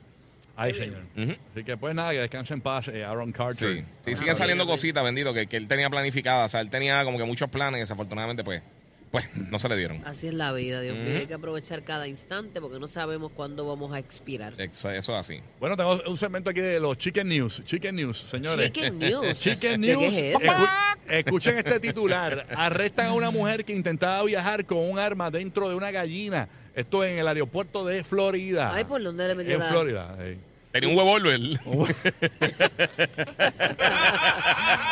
Ay, 0.61 0.73
señor. 0.73 1.01
Ujú. 1.17 1.35
Así 1.53 1.63
que 1.63 1.77
pues 1.77 1.95
nada, 1.95 2.11
que 2.11 2.19
descanse 2.19 2.53
en 2.53 2.61
paz 2.61 2.87
eh, 2.89 3.03
Aaron 3.05 3.31
Carter. 3.31 3.77
Sí, 3.77 3.83
sí 4.05 4.15
siguen 4.15 4.35
saliendo 4.35 4.65
cositas, 4.67 5.03
bendito, 5.03 5.33
que, 5.33 5.47
que 5.47 5.57
él 5.57 5.67
tenía 5.67 5.89
planificadas. 5.89 6.45
O 6.45 6.51
sea, 6.51 6.61
él 6.61 6.69
tenía 6.69 7.03
como 7.05 7.17
que 7.17 7.23
muchos 7.23 7.49
planes, 7.49 7.79
desafortunadamente, 7.79 8.43
pues, 8.43 8.61
pues 9.11 9.25
no 9.35 9.57
se 9.57 9.67
le 9.69 9.77
dieron. 9.77 10.01
Así 10.05 10.27
es 10.27 10.33
la 10.33 10.51
vida, 10.53 10.81
Dios 10.81 10.95
mío. 10.97 11.17
Hay 11.17 11.25
que 11.27 11.33
aprovechar 11.33 11.83
cada 11.83 12.07
instante 12.07 12.61
porque 12.61 12.77
no 12.79 12.87
sabemos 12.87 13.31
cuándo 13.31 13.65
vamos 13.67 13.91
a 13.93 13.99
expirar. 13.99 14.53
Ex- 14.59 14.85
Eso 14.85 14.91
es 14.91 15.09
así. 15.09 15.39
Bueno, 15.59 15.75
tengo 15.77 15.99
un 16.05 16.17
segmento 16.17 16.49
aquí 16.51 16.59
de 16.59 16.79
los 16.79 16.95
Chicken 16.97 17.27
News. 17.27 17.63
Chicken 17.63 17.95
News, 17.95 18.17
señores. 18.19 18.71
Chicken 18.71 18.99
News. 18.99 19.39
Chicken 19.39 19.81
¿De 19.81 19.87
News. 19.95 20.13
qué 20.13 20.31
es 20.33 20.35
eso? 20.43 20.51
Escu- 20.51 20.69
escuchen 21.09 21.57
este 21.57 21.79
titular. 21.79 22.45
Arrestan 22.55 23.07
a 23.07 23.13
una 23.13 23.31
mujer 23.31 23.65
que 23.65 23.73
intentaba 23.73 24.21
viajar 24.23 24.65
con 24.65 24.77
un 24.77 24.99
arma 24.99 25.31
dentro 25.31 25.69
de 25.69 25.75
una 25.75 25.89
gallina. 25.89 26.47
Esto 26.75 27.03
en 27.03 27.17
el 27.17 27.27
aeropuerto 27.27 27.83
de 27.83 28.03
Florida. 28.03 28.71
Ay, 28.73 28.83
¿por 28.85 29.01
dónde 29.03 29.27
le 29.27 29.33
metió 29.35 29.53
En 29.55 29.59
la- 29.59 29.69
Florida. 29.69 30.15
sí. 30.23 30.37
Tenía 30.71 30.89
un 30.89 30.97
revólver. 30.97 31.39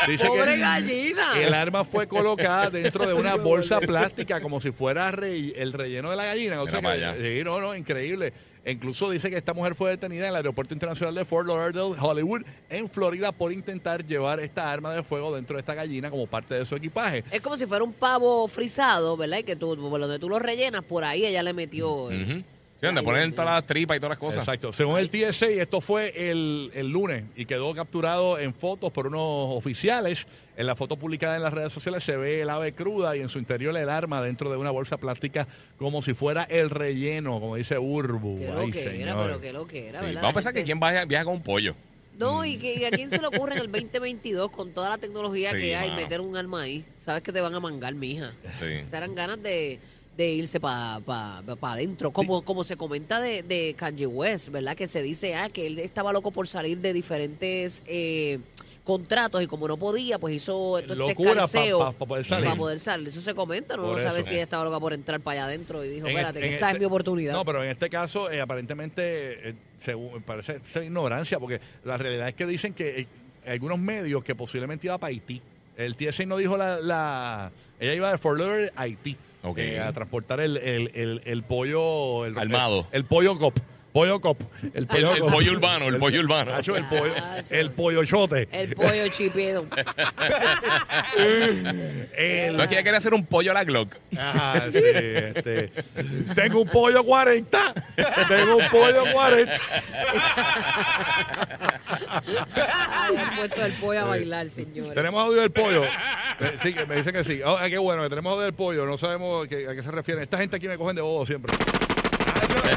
Dice 0.08 0.26
Pobre 0.28 0.56
que 0.56 0.58
gallina. 0.60 1.40
el 1.40 1.54
arma 1.54 1.84
fue 1.86 2.08
colocada 2.08 2.70
dentro 2.70 3.06
de 3.06 3.14
una 3.14 3.36
bolsa 3.36 3.80
plástica 3.80 4.42
como 4.42 4.60
si 4.62 4.72
fuera 4.72 5.12
re- 5.12 5.54
el 5.62 5.74
relleno 5.74 6.10
de 6.10 6.16
la 6.16 6.26
gallina. 6.26 6.62
O 6.62 6.68
sea 6.70 6.82
que- 6.82 7.38
sí, 7.38 7.44
no, 7.44 7.60
no, 7.60 7.76
increíble. 7.76 8.34
E 8.66 8.72
incluso 8.74 9.10
dice 9.10 9.30
que 9.30 9.38
esta 9.38 9.54
mujer 9.54 9.76
fue 9.76 9.92
detenida 9.92 10.24
en 10.24 10.30
el 10.32 10.36
aeropuerto 10.38 10.74
internacional 10.74 11.16
de 11.16 11.24
Fort 11.24 11.48
Lauderdale, 11.48 11.96
Hollywood, 12.00 12.42
en 12.70 12.90
Florida, 12.90 13.32
por 13.32 13.54
intentar 13.54 14.06
llevar 14.06 14.40
esta 14.42 14.70
arma 14.72 14.94
de 14.94 15.04
fuego 15.04 15.34
dentro 15.34 15.56
de 15.56 15.62
esta 15.62 15.74
gallina 15.74 16.10
como 16.10 16.28
parte 16.28 16.56
de 16.56 16.66
su 16.66 16.76
equipaje. 16.76 17.24
Es 17.32 17.40
como 17.42 17.56
si 17.56 17.66
fuera 17.66 17.84
un 17.86 17.94
pavo 17.94 18.46
frisado, 18.50 19.16
¿verdad? 19.16 19.38
Y 19.38 19.44
que 19.44 19.56
tú, 19.56 19.78
por 19.90 20.02
donde 20.02 20.20
tú 20.20 20.28
lo 20.28 20.38
rellenas, 20.40 20.84
por 20.84 21.06
ahí 21.06 21.26
ella 21.26 21.44
le 21.44 21.54
metió. 21.54 22.10
el- 22.12 22.24
Ujú. 22.40 22.44
Sí, 22.80 22.86
donde 22.86 23.02
ponen 23.02 23.34
todas 23.34 23.52
las 23.56 23.66
tripas 23.66 23.98
y 23.98 24.00
todas 24.00 24.12
las 24.12 24.20
cosas. 24.20 24.40
Exacto. 24.40 24.72
Según 24.72 25.00
el 25.00 25.10
TSA, 25.10 25.48
esto 25.48 25.82
fue 25.82 26.30
el, 26.30 26.70
el 26.76 26.88
lunes 26.90 27.24
y 27.36 27.46
quedó 27.46 27.74
capturado 27.74 28.38
en 28.38 28.54
fotos 28.54 28.92
por 28.92 29.08
unos 29.08 29.58
oficiales. 29.58 30.28
En 30.56 30.68
la 30.68 30.76
foto 30.76 30.96
publicada 30.98 31.36
en 31.38 31.42
las 31.44 31.54
redes 31.54 31.74
sociales 31.74 32.04
se 32.04 32.18
ve 32.18 32.42
el 32.42 32.50
ave 32.52 32.74
cruda 32.74 33.16
y 33.18 33.22
en 33.22 33.30
su 33.30 33.40
interior 33.40 33.76
el 33.76 33.90
arma 33.90 34.22
dentro 34.22 34.50
de 34.52 34.58
una 34.58 34.70
bolsa 34.72 34.98
plástica 34.98 35.48
como 35.78 36.02
si 36.04 36.14
fuera 36.14 36.44
el 36.44 36.70
relleno, 36.70 37.40
como 37.40 37.56
dice 37.56 37.78
Urbu. 37.80 38.40
Qué 38.40 38.52
Ay, 38.56 38.72
que 38.72 38.82
era, 38.82 38.92
señor. 38.92 39.24
pero 39.26 39.42
qué 39.42 39.54
lo 39.54 39.68
que 39.68 39.88
era, 39.90 40.00
Sí, 40.00 40.06
¿verdad? 40.06 40.22
Vamos 40.22 40.32
a 40.32 40.36
pensar 40.36 40.54
que 40.54 40.64
quién 40.64 40.80
viaja, 40.80 41.06
viaja 41.06 41.26
con 41.26 41.34
un 41.36 41.44
pollo. 41.44 41.76
No, 42.18 42.44
y 42.46 42.58
que 42.58 42.74
y 42.76 42.84
a 42.86 42.90
quién 42.92 43.10
se 43.12 43.20
le 43.20 43.28
ocurre 43.28 43.54
en 43.56 43.62
el 43.62 43.72
2022 43.72 44.50
con 44.50 44.72
toda 44.72 44.90
la 44.90 44.98
tecnología 44.98 45.52
Sí, 45.52 45.58
que 45.58 45.76
hay 45.76 45.90
mano. 45.90 46.02
meter 46.02 46.22
un 46.22 46.36
arma 46.36 46.62
ahí. 46.64 46.84
Sabes 47.00 47.22
que 47.22 47.32
te 47.32 47.42
van 47.42 47.54
a 47.54 47.60
mangar, 47.60 47.94
mija. 47.94 48.34
Sí. 48.60 48.84
Se 48.90 48.98
harán 48.98 49.14
ganas 49.14 49.42
de, 49.44 49.80
de 50.18 50.32
irse 50.32 50.60
para 50.60 51.00
pa, 51.02 51.44
pa 51.60 51.74
adentro. 51.74 52.12
Como, 52.12 52.42
como 52.44 52.64
se 52.64 52.76
comenta 52.76 53.20
de, 53.22 53.44
de 53.44 53.76
Kanye 53.78 54.08
West, 54.08 54.50
¿verdad? 54.50 54.76
Que 54.76 54.88
se 54.88 55.02
dice 55.04 55.36
ah, 55.36 55.48
que 55.50 55.68
él 55.68 55.78
estaba 55.80 56.12
loco 56.12 56.32
por 56.32 56.48
salir 56.48 56.80
de 56.80 56.92
diferentes 56.92 57.84
eh, 57.86 58.40
contratos 58.84 59.44
y 59.44 59.48
como 59.48 59.68
no 59.68 59.78
podía, 59.78 60.18
pues 60.18 60.36
hizo 60.36 60.54
todo 60.54 60.80
este 60.80 60.96
Locura 60.96 61.34
pa- 61.36 61.44
escarceo 61.46 61.80
pa- 61.80 61.92
pa 61.92 62.06
poder 62.06 62.26
salir. 62.26 62.46
Para 62.46 62.58
poder 62.58 62.80
salir. 62.80 63.08
Eso 63.10 63.22
se 63.22 63.34
comenta, 63.36 63.76
no, 63.78 63.84
Por 63.84 63.98
no 63.98 64.02
sabe 64.04 64.24
si 64.24 64.34
ella 64.34 64.44
estaba 64.44 64.64
loca 64.64 64.80
por 64.80 64.94
entrar 64.94 65.20
para 65.20 65.42
allá 65.42 65.46
adentro 65.50 65.84
y 65.86 65.90
dijo, 65.90 66.08
En 66.08 66.14
espérate, 66.14 66.40
que 66.40 66.48
en 66.48 66.54
esta 66.56 66.68
este- 66.68 66.78
es 66.78 66.80
mi 66.80 66.86
oportunidad. 66.86 67.34
No, 67.34 67.46
pero 67.46 67.64
en 67.64 67.70
este 67.70 67.90
caso, 67.90 68.32
eh, 68.32 68.42
aparentemente, 68.42 69.50
eh, 69.50 69.54
según, 69.80 70.22
parece 70.24 70.62
ser 70.66 70.84
ignorancia, 70.84 71.40
porque 71.40 71.62
la 71.84 71.96
realidad 71.98 72.28
es 72.30 72.34
que 72.34 72.46
dicen 72.48 72.74
que 72.74 73.02
eh, 73.02 73.08
algunos 73.46 73.78
medios 73.78 74.24
que 74.24 74.34
posiblemente 74.36 74.88
iba 74.88 74.98
para 74.98 75.10
Haití. 75.10 75.42
El 75.76 75.96
TSA 75.96 76.26
no 76.26 76.38
dijo 76.38 76.58
la, 76.58 76.80
la- 76.82 77.52
Ella 77.80 77.94
iba 77.94 78.12
de 78.12 78.18
Fort 78.18 78.40
Lauderdale 78.40 78.72
a 78.76 78.82
Haití 78.84 79.16
Eh, 79.56 79.80
a 79.80 79.94
transportar 79.94 80.40
el, 80.40 80.58
el, 80.58 80.92
el, 80.96 81.22
el 81.26 81.44
pollo. 81.44 82.26
El, 82.26 82.38
Armado. 82.38 82.88
El, 82.92 83.06
pollo 83.06 83.38
cop. 83.38 83.58
Pollo 83.94 84.20
cop. 84.22 84.40
El 84.76 84.86
pollo, 84.86 85.14
el 85.14 85.20
cop. 85.22 85.32
pollo 85.32 85.52
urbano, 85.54 85.88
el 85.88 85.98
pollo 85.98 86.20
urbano. 86.20 86.52
Nacho, 86.52 86.76
el 86.76 86.86
pollo, 86.86 87.14
el 87.50 87.72
pollo 87.72 88.06
chote. 88.06 88.48
El 88.52 88.76
pollo 88.76 89.08
chipedo. 89.08 89.66
El- 91.18 92.56
No 92.56 92.64
es 92.64 92.70
que 92.70 92.76
ella 92.76 92.84
quería 92.84 92.98
hacer 92.98 93.14
un 93.16 93.26
pollo 93.26 93.52
a 93.52 93.54
la 93.56 93.64
Glock. 93.64 93.96
Ajá, 94.16 94.66
sí, 94.72 94.78
este, 94.84 95.72
tengo 96.36 96.62
un 96.62 96.70
pollo 96.70 97.04
40. 97.04 97.74
Tengo 98.28 98.58
un 98.58 98.68
pollo 98.70 99.04
40. 99.14 99.54
Puesto 103.38 103.66
el 103.66 103.74
pollo 103.74 104.00
a 104.02 104.04
bailar, 104.06 104.50
señores. 104.50 104.94
Tenemos 104.94 105.22
audio 105.26 105.42
del 105.42 105.52
pollo. 105.52 105.84
Eh, 105.84 106.58
Sí, 106.62 106.74
que 106.74 106.86
me 106.86 106.96
dicen 106.98 107.14
que 107.14 107.24
sí. 107.24 107.42
Oh, 107.44 107.58
ah, 107.58 107.68
qué 107.70 107.78
bueno, 107.78 108.04
que 108.04 108.10
tenemos 108.10 108.32
audio 108.32 108.44
del 108.46 108.54
pollo. 108.54 108.86
No 108.86 108.98
sabemos 108.98 109.48
qué- 109.48 109.68
a 109.68 109.74
qué 109.76 109.82
se 109.84 109.92
refiere. 109.92 110.22
Esta 110.24 110.38
gente 110.38 110.56
aquí 110.56 110.68
me 110.68 110.78
cogen 110.78 110.96
de 110.96 111.02
bobo 111.02 111.26
siempre. 111.26 111.54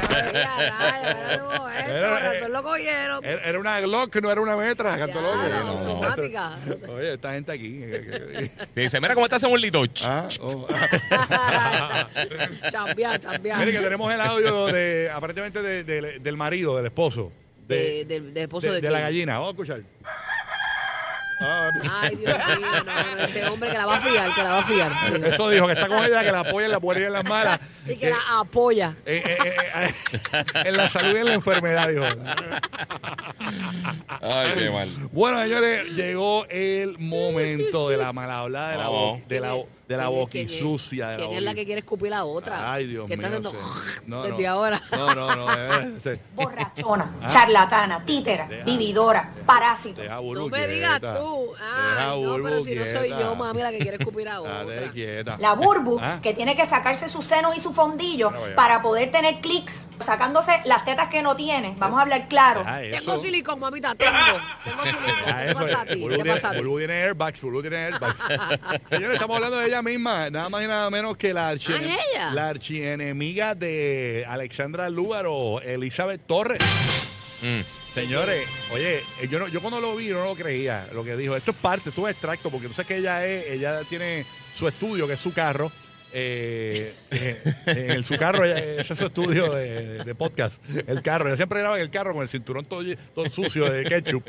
Ay, 0.09 0.35
a 0.37 1.13
rayos, 1.13 1.71
era 1.71 1.97
Era- 1.97 2.09
con 2.09 2.19
razón 2.23 2.53
lo 2.53 2.63
cogieron. 2.63 3.25
Era 3.25 3.41
era 3.41 3.59
una 3.59 3.79
Glock, 3.81 4.15
no 4.21 4.31
era 4.31 4.41
una 4.41 4.55
metra, 4.55 4.97
canto 4.97 5.15
Ya, 5.15 5.21
loco. 5.21 5.47
la 5.47 5.59
No. 5.59 5.67
automática. 5.69 6.59
Oye, 6.89 7.13
esta 7.13 7.33
gente 7.33 7.51
aquí. 7.51 7.83
Dice, 8.75 9.01
mira 9.01 9.13
cómo 9.13 9.25
está 9.25 9.35
ese 9.37 9.47
bolito. 9.47 9.83
Ah, 10.05 10.27
oh. 10.41 10.67
chambear, 12.71 13.19
chambear. 13.19 13.59
Mire 13.59 13.71
que 13.71 13.79
tenemos 13.79 14.13
el 14.13 14.21
audio 14.21 14.67
de 14.67 15.09
aparentemente 15.13 15.61
de- 15.61 15.83
de- 15.83 16.19
del 16.19 16.37
marido, 16.37 16.75
del 16.77 16.85
esposo. 16.87 17.31
De- 17.75 18.05
De, 18.05 18.05
del, 18.05 18.33
del 18.33 18.43
esposo 18.43 18.67
de- 18.67 18.73
de, 18.75 18.81
de 18.81 18.89
la 18.91 18.99
gallina. 18.99 19.33
Vamos 19.39 19.47
a 19.49 19.51
escuchar. 19.51 19.81
Ah, 21.43 21.71
Ay, 22.03 22.15
Dios 22.17 22.37
mío, 22.37 22.67
no, 22.85 23.15
no, 23.15 23.23
ese 23.23 23.43
hombre 23.45 23.71
que 23.71 23.77
la 23.79 23.87
va 23.87 23.97
a 23.97 24.01
fiar, 24.01 24.35
que 24.35 24.43
la 24.43 24.49
va 24.51 24.59
a 24.59 24.63
fiar. 24.63 24.91
Eso 25.25 25.49
dijo, 25.49 25.65
que 25.65 25.73
está 25.73 25.87
con 25.87 26.05
ella, 26.05 26.23
que 26.23 26.31
la 26.31 26.41
apoya 26.41 26.67
en 26.67 26.71
la 26.71 26.77
buena 26.77 27.01
y 27.01 27.03
en 27.05 27.13
las 27.13 27.23
malas. 27.23 27.59
Y 27.87 27.95
que 27.95 28.11
la 28.11 28.19
apoya. 28.39 28.95
Eh, 29.07 29.23
eh, 29.25 29.53
eh, 29.75 30.43
en 30.65 30.77
la 30.77 30.87
salud 30.87 31.15
y 31.15 31.19
en 31.19 31.25
la 31.25 31.33
enfermedad, 31.33 31.89
dijo. 31.89 32.05
Ay, 34.21 34.51
qué 34.55 34.69
mal. 34.69 34.87
Bueno, 35.11 35.41
señores, 35.41 35.85
llegó 35.91 36.45
el 36.49 36.97
momento 36.99 37.89
de 37.89 37.97
la 37.97 38.13
mala 38.13 38.39
hablada, 38.39 38.71
de 38.71 38.77
la, 38.77 38.89
Oh. 38.91 39.19
de 39.27 39.39
la, 39.39 39.55
de 39.91 39.97
la 39.97 40.07
¿Quién 40.07 40.21
es- 40.23 40.29
quién 40.29 40.45
es- 40.47 40.51
boquisucia. 40.63 41.07
de 41.09 41.17
¿Quién 41.17 41.33
es 41.33 41.43
la 41.43 41.53
que 41.53 41.65
quiere 41.65 41.79
escupir 41.79 42.13
a 42.13 42.23
otra? 42.25 42.73
Ay, 42.73 42.87
Dios 42.87 43.07
que 43.07 43.17
mío. 43.17 43.27
está 43.27 43.37
haciendo. 43.39 43.51
No, 44.07 44.23
desde 44.23 44.43
no. 44.43 44.49
ahora. 44.51 44.81
No, 44.91 45.15
no, 45.15 45.35
no. 45.35 45.53
eh, 45.53 45.91
sí. 46.03 46.09
borrachona, 46.35 47.15
Ah. 47.21 47.27
charlatana, 47.27 48.05
títera, 48.05 48.47
Deja. 48.47 48.63
vividora, 48.65 49.29
parásito. 49.45 50.01
Deja 50.01 50.17
a 50.17 50.21
No 50.21 50.47
me 50.47 50.67
digas 50.67 51.01
tú. 51.01 51.51
No, 52.21 52.43
pero 52.43 52.61
si 52.61 52.75
no 52.75 52.85
soy 52.85 53.09
yo, 53.09 53.35
mami, 53.35 53.61
la 53.61 53.71
que 53.71 53.79
quiere 53.79 53.97
escupir 53.97 54.27
a 54.29 54.41
otra. 54.41 54.91
quieta. 54.91 55.37
La 55.39 55.53
burbu, 55.53 55.99
Ah. 56.01 56.19
que 56.21 56.33
tiene 56.33 56.55
que 56.55 56.65
sacarse 56.65 57.07
sus 57.09 57.25
senos 57.25 57.55
y 57.55 57.59
su 57.59 57.73
fondillo 57.73 58.31
para 58.55 58.81
poder 58.81 59.11
tener 59.11 59.39
clics, 59.41 59.89
sacándose 59.99 60.51
las 60.65 60.85
tetas 60.85 61.09
que 61.09 61.21
no 61.21 61.35
tiene. 61.35 61.75
Vamos 61.77 61.99
a 61.99 62.03
hablar 62.03 62.27
claro. 62.27 62.63
Tengo 62.91 63.17
silicón, 63.17 63.59
mamita, 63.59 63.95
tengo. 63.95 64.11
Tengo 64.63 64.83
silicón. 64.83 65.11
¿Qué 65.47 65.53
pasa 65.55 65.81
a 65.81 65.85
ti? 65.85 65.95
Burbu 66.01 66.09
¿Qué 66.17 66.23
tiene- 66.23 66.33
pasa 66.35 66.49
a 66.49 66.51
ti? 66.53 66.57
Burbu 66.59 66.77
tiene 66.77 66.93
airbags, 66.93 67.41
Burbu 67.41 67.61
tiene 67.61 67.77
airbags. 67.77 68.21
Señores, 68.89 69.13
estamos 69.15 69.35
hablando 69.35 69.57
de 69.57 69.67
ella 69.67 69.80
misma, 69.81 70.29
nada 70.29 70.49
más 70.49 70.63
y 70.63 70.67
nada 70.67 70.89
menos 70.89 71.17
que 71.17 71.33
la, 71.33 71.53
archi- 71.53 71.73
Ah, 71.73 71.79
¿es 71.81 71.99
ella? 72.13 72.31
la 72.33 72.49
archienemiga 72.49 73.55
de 73.55 74.25
Alexandra 74.27 74.89
Lúgaro, 74.89 75.61
Elizabeth 75.61 76.21
Torres. 76.27 76.61
Mm. 77.41 77.61
Señores, 77.93 78.47
oye, 78.73 78.99
eh, 78.99 79.27
yo 79.29 79.37
no, 79.39 79.47
yo 79.49 79.59
cuando 79.59 79.81
lo 79.81 79.95
vi 79.95 80.07
yo 80.07 80.17
no 80.19 80.25
lo 80.25 80.35
creía, 80.35 80.87
lo 80.93 81.03
que 81.03 81.17
dijo. 81.17 81.35
Esto 81.35 81.51
es 81.51 81.57
parte, 81.57 81.89
esto 81.89 82.07
es 82.07 82.13
extracto, 82.13 82.49
porque 82.49 82.67
tú 82.67 82.73
sabes 82.73 82.87
que 82.87 82.97
ella 82.97 83.25
es, 83.27 83.49
ella 83.49 83.81
tiene 83.89 84.25
su 84.53 84.67
estudio, 84.67 85.07
que 85.07 85.13
es 85.13 85.19
su 85.19 85.33
carro. 85.33 85.71
Eh, 86.13 86.93
eh, 87.11 87.37
en 87.67 87.91
el- 87.91 88.03
su 88.03 88.17
carro, 88.17 88.43
ese 88.45 88.81
es 88.81 88.87
su 88.97 89.05
estudio 89.05 89.53
de, 89.53 90.03
de 90.03 90.15
podcast. 90.15 90.53
El 90.87 91.01
carro, 91.01 91.27
ella 91.27 91.37
siempre 91.37 91.59
graba 91.59 91.77
en 91.77 91.83
el 91.83 91.89
carro 91.89 92.13
con 92.13 92.21
el 92.23 92.27
cinturón 92.29 92.65
todo, 92.65 92.83
todo 93.13 93.29
sucio 93.29 93.71
de 93.71 93.83
ketchup. 93.85 94.23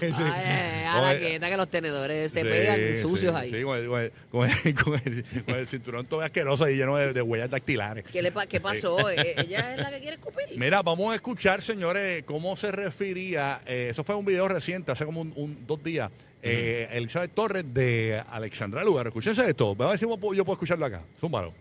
Ay, 0.00 0.12
ay, 0.12 0.84
a 0.86 1.00
la 1.02 1.18
quieta 1.18 1.48
que 1.50 1.56
los 1.56 1.68
tenedores 1.70 2.32
se 2.32 2.40
Sí, 2.42 2.46
pegan 2.48 2.98
sucios 3.00 3.34
ahí. 3.34 3.50
Sí, 3.50 3.62
con 3.62 3.76
el, 3.78 3.88
con 3.88 4.00
el- 4.00 4.12
con 4.30 4.48
el- 4.48 4.74
con 4.74 4.94
el- 5.04 5.44
con 5.44 5.54
el 5.56 5.66
cinturón 5.68 6.06
todo 6.06 6.20
asqueroso 6.22 6.68
y 6.68 6.76
lleno 6.76 6.96
de, 6.96 7.12
de 7.12 7.22
huellas 7.22 7.50
dactilares. 7.50 8.04
¿Qué, 8.12 8.22
le 8.22 8.32
¿Qué 8.48 8.60
pasó? 8.60 9.10
Eh, 9.10 9.34
¿Ella 9.38 9.74
es 9.74 9.80
la 9.80 9.90
que 9.90 10.00
quiere 10.00 10.16
escupir? 10.16 10.44
Mira, 10.56 10.82
vamos 10.82 11.12
a 11.12 11.16
escuchar, 11.16 11.62
señores, 11.62 12.22
cómo 12.24 12.56
se 12.56 12.70
refería. 12.72 13.60
eh, 13.66 13.88
eso 13.90 14.04
fue 14.04 14.14
un 14.14 14.24
video 14.24 14.48
reciente, 14.48 14.92
hace 14.92 15.04
como 15.04 15.20
un, 15.20 15.32
un- 15.36 15.66
dos 15.66 15.82
días. 15.82 16.10
Eh, 16.42 16.88
Elizabeth 16.92 17.32
Torres 17.34 17.64
de 17.72 18.22
Alexandra 18.30 18.84
Lugar. 18.84 19.08
Escúchense 19.08 19.48
esto. 19.48 19.76
A 19.78 19.86
ver 19.88 19.98
si 19.98 20.06
yo 20.06 20.18
puedo 20.18 20.52
escucharlo 20.52 20.86
acá. 20.86 21.02
Zúmbalo. 21.20 21.52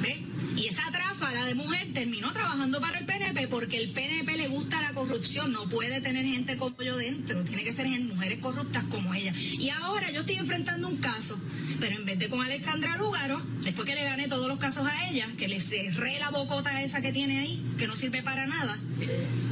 ¿Ve? 0.00 0.22
Y 0.56 0.66
esa 0.68 0.90
tráfala 0.90 1.41
mujer 1.54 1.92
terminó 1.92 2.32
trabajando 2.32 2.80
para 2.80 2.98
el 2.98 3.06
PNP 3.06 3.48
porque 3.48 3.78
el 3.78 3.90
PNP 3.90 4.36
le 4.36 4.48
gusta 4.48 4.80
la 4.80 4.92
corrupción. 4.92 5.52
No 5.52 5.68
puede 5.68 6.00
tener 6.00 6.24
gente 6.24 6.56
como 6.56 6.80
yo 6.82 6.96
dentro. 6.96 7.42
Tiene 7.44 7.64
que 7.64 7.72
ser 7.72 7.86
mujeres 8.00 8.38
corruptas 8.40 8.84
como 8.84 9.14
ella. 9.14 9.32
Y 9.36 9.70
ahora 9.70 10.10
yo 10.10 10.20
estoy 10.20 10.36
enfrentando 10.36 10.88
un 10.88 10.96
caso. 10.96 11.38
Pero 11.80 11.96
en 11.96 12.04
vez 12.04 12.18
de 12.18 12.28
con 12.28 12.40
Alexandra 12.40 12.96
Lúgaro, 12.96 13.42
después 13.62 13.86
que 13.86 13.94
le 13.94 14.04
gané 14.04 14.28
todos 14.28 14.48
los 14.48 14.58
casos 14.58 14.86
a 14.86 15.08
ella, 15.08 15.28
que 15.36 15.48
le 15.48 15.60
cerré 15.60 16.18
la 16.18 16.30
bocota 16.30 16.82
esa 16.82 17.00
que 17.00 17.12
tiene 17.12 17.40
ahí, 17.40 17.64
que 17.78 17.86
no 17.86 17.96
sirve 17.96 18.22
para 18.22 18.46
nada, 18.46 18.78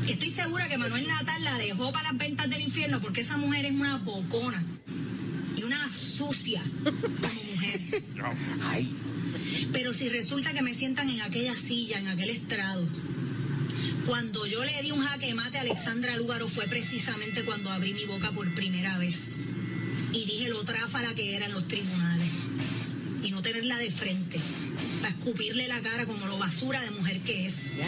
estoy 0.09 0.31
segura 0.31 0.69
que 0.69 0.79
Manuel 0.79 1.07
Natal 1.07 1.43
la 1.43 1.59
dejó 1.59 1.93
para 1.93 2.11
las 2.11 2.19
ventas 2.19 2.49
del 2.49 2.61
infierno 2.61 3.01
porque 3.01 3.23
esa 3.23 3.37
mujer 3.37 3.67
es 3.67 3.73
una 3.73 3.99
bocona 3.99 4.63
y 5.57 5.63
una 5.63 5.91
sucia 5.91 6.63
como 6.85 7.43
mujer. 7.53 8.03
Pero 9.73 9.93
si 9.93 10.09
resulta 10.09 10.53
que 10.53 10.63
me 10.63 10.75
sientan 10.75 11.09
en 11.11 11.21
aquella 11.21 11.55
silla, 11.55 11.99
en 11.99 12.09
aquel 12.09 12.31
estrado, 12.31 12.87
cuando 14.07 14.47
yo 14.47 14.65
le 14.65 14.83
di 14.83 14.91
un 14.91 15.03
jaque 15.05 15.35
mate 15.35 15.59
a 15.59 15.61
Alexandra 15.63 16.17
Lúgaro 16.17 16.49
fue 16.49 16.67
precisamente 16.67 17.45
cuando 17.45 17.71
abrí 17.71 17.95
mi 17.95 18.05
boca 18.07 18.33
por 18.33 18.53
primera 18.55 18.99
vez 18.99 19.51
y 20.13 20.25
dije 20.25 20.49
lo 20.49 20.65
tráfala 20.65 21.15
que 21.15 21.37
era 21.37 21.47
en 21.47 21.53
los 21.53 21.69
tribunales 21.69 22.29
y 23.23 23.31
no 23.31 23.43
tenerla 23.43 23.79
de 23.79 23.91
frente 23.91 24.41
para 25.01 25.15
escupirle 25.15 25.69
la 25.69 25.81
cara 25.83 26.07
como 26.07 26.27
lo 26.27 26.39
basura 26.39 26.81
de 26.81 26.91
mujer 26.91 27.19
que 27.21 27.47
es. 27.47 27.79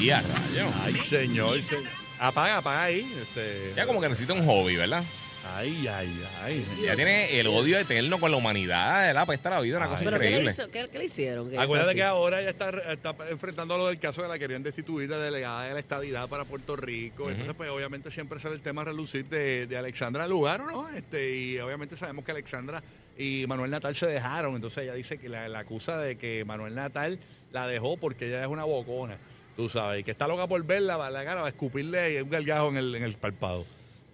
Y 0.00 0.10
a 0.10 0.20
rayo. 0.22 0.72
Ay, 0.82 0.94
señor. 1.08 1.60
se- 1.60 1.76
Apaga, 2.18 2.58
apaga 2.58 2.84
ahí. 2.84 3.06
Este, 3.20 3.72
Ya 3.76 3.86
como 3.86 4.00
que 4.00 4.08
necesita 4.08 4.32
un 4.32 4.46
hobby, 4.46 4.76
¿verdad? 4.76 5.04
Ay, 5.54 5.86
ay, 5.88 6.24
ay. 6.42 6.66
Ella 6.82 6.96
tiene 6.96 7.38
el 7.40 7.46
odio 7.46 7.78
eterno 7.78 8.18
con 8.18 8.30
la 8.30 8.36
humanidad, 8.36 9.12
la 9.14 9.24
pesta 9.26 9.50
la 9.50 9.60
vida, 9.60 9.76
una 9.76 9.86
Ay. 9.86 9.90
cosa 9.92 10.04
¿Pero 10.04 10.18
qué 10.18 10.24
le, 10.24 10.30
increíble. 10.30 10.52
hizo? 10.52 10.70
¿Qué, 10.70 10.88
qué 10.90 10.98
le 10.98 11.04
hicieron? 11.04 11.50
¿Qué 11.50 11.58
Acuérdate 11.58 11.90
así? 11.90 11.96
que 11.98 12.02
ahora 12.04 12.40
ella 12.40 12.50
está, 12.50 12.70
está 12.92 13.14
enfrentando 13.30 13.78
lo 13.78 13.86
del 13.86 13.98
caso 13.98 14.22
de 14.22 14.28
la 14.28 14.38
querían 14.38 14.62
destituir 14.62 15.08
de 15.08 15.16
delegada 15.18 15.64
de 15.64 15.74
la 15.74 15.80
estadidad 15.80 16.28
para 16.28 16.44
Puerto 16.44 16.76
Rico. 16.76 17.30
Entonces, 17.30 17.54
pues 17.54 17.70
obviamente 17.70 18.10
siempre 18.10 18.38
sale 18.40 18.54
el 18.54 18.60
tema 18.62 18.82
a 18.82 18.86
relucir 18.86 19.24
de, 19.26 19.66
de 19.66 19.76
Alexandra 19.76 20.26
Lugaro, 20.28 20.66
¿no? 20.70 20.88
Este, 20.90 21.34
y 21.36 21.58
obviamente 21.58 21.96
sabemos 21.96 22.24
que 22.24 22.32
Alexandra 22.32 22.82
y 23.16 23.44
Manuel 23.48 23.70
Natal 23.70 23.94
se 23.94 24.06
dejaron. 24.06 24.54
Entonces 24.54 24.84
ella 24.84 24.94
dice 24.94 25.18
que 25.18 25.28
la, 25.28 25.48
la 25.48 25.60
acusa 25.60 25.98
de 25.98 26.16
que 26.16 26.44
Manuel 26.44 26.74
Natal 26.74 27.18
la 27.52 27.66
dejó 27.66 27.96
porque 27.96 28.26
ella 28.26 28.42
es 28.42 28.48
una 28.48 28.64
bocona, 28.64 29.16
tú 29.56 29.68
sabes, 29.68 30.00
y 30.00 30.04
que 30.04 30.10
está 30.10 30.26
loca 30.28 30.46
por 30.46 30.62
verla, 30.64 30.96
va 30.98 31.06
a 31.06 31.10
la 31.10 31.24
cara, 31.24 31.40
va 31.40 31.46
a 31.46 31.50
escupirle 31.50 32.22
un 32.22 32.28
galgajo 32.28 32.68
en 32.68 32.76
el, 32.76 32.94
en 32.96 33.02
el 33.04 33.14
párpado. 33.14 33.64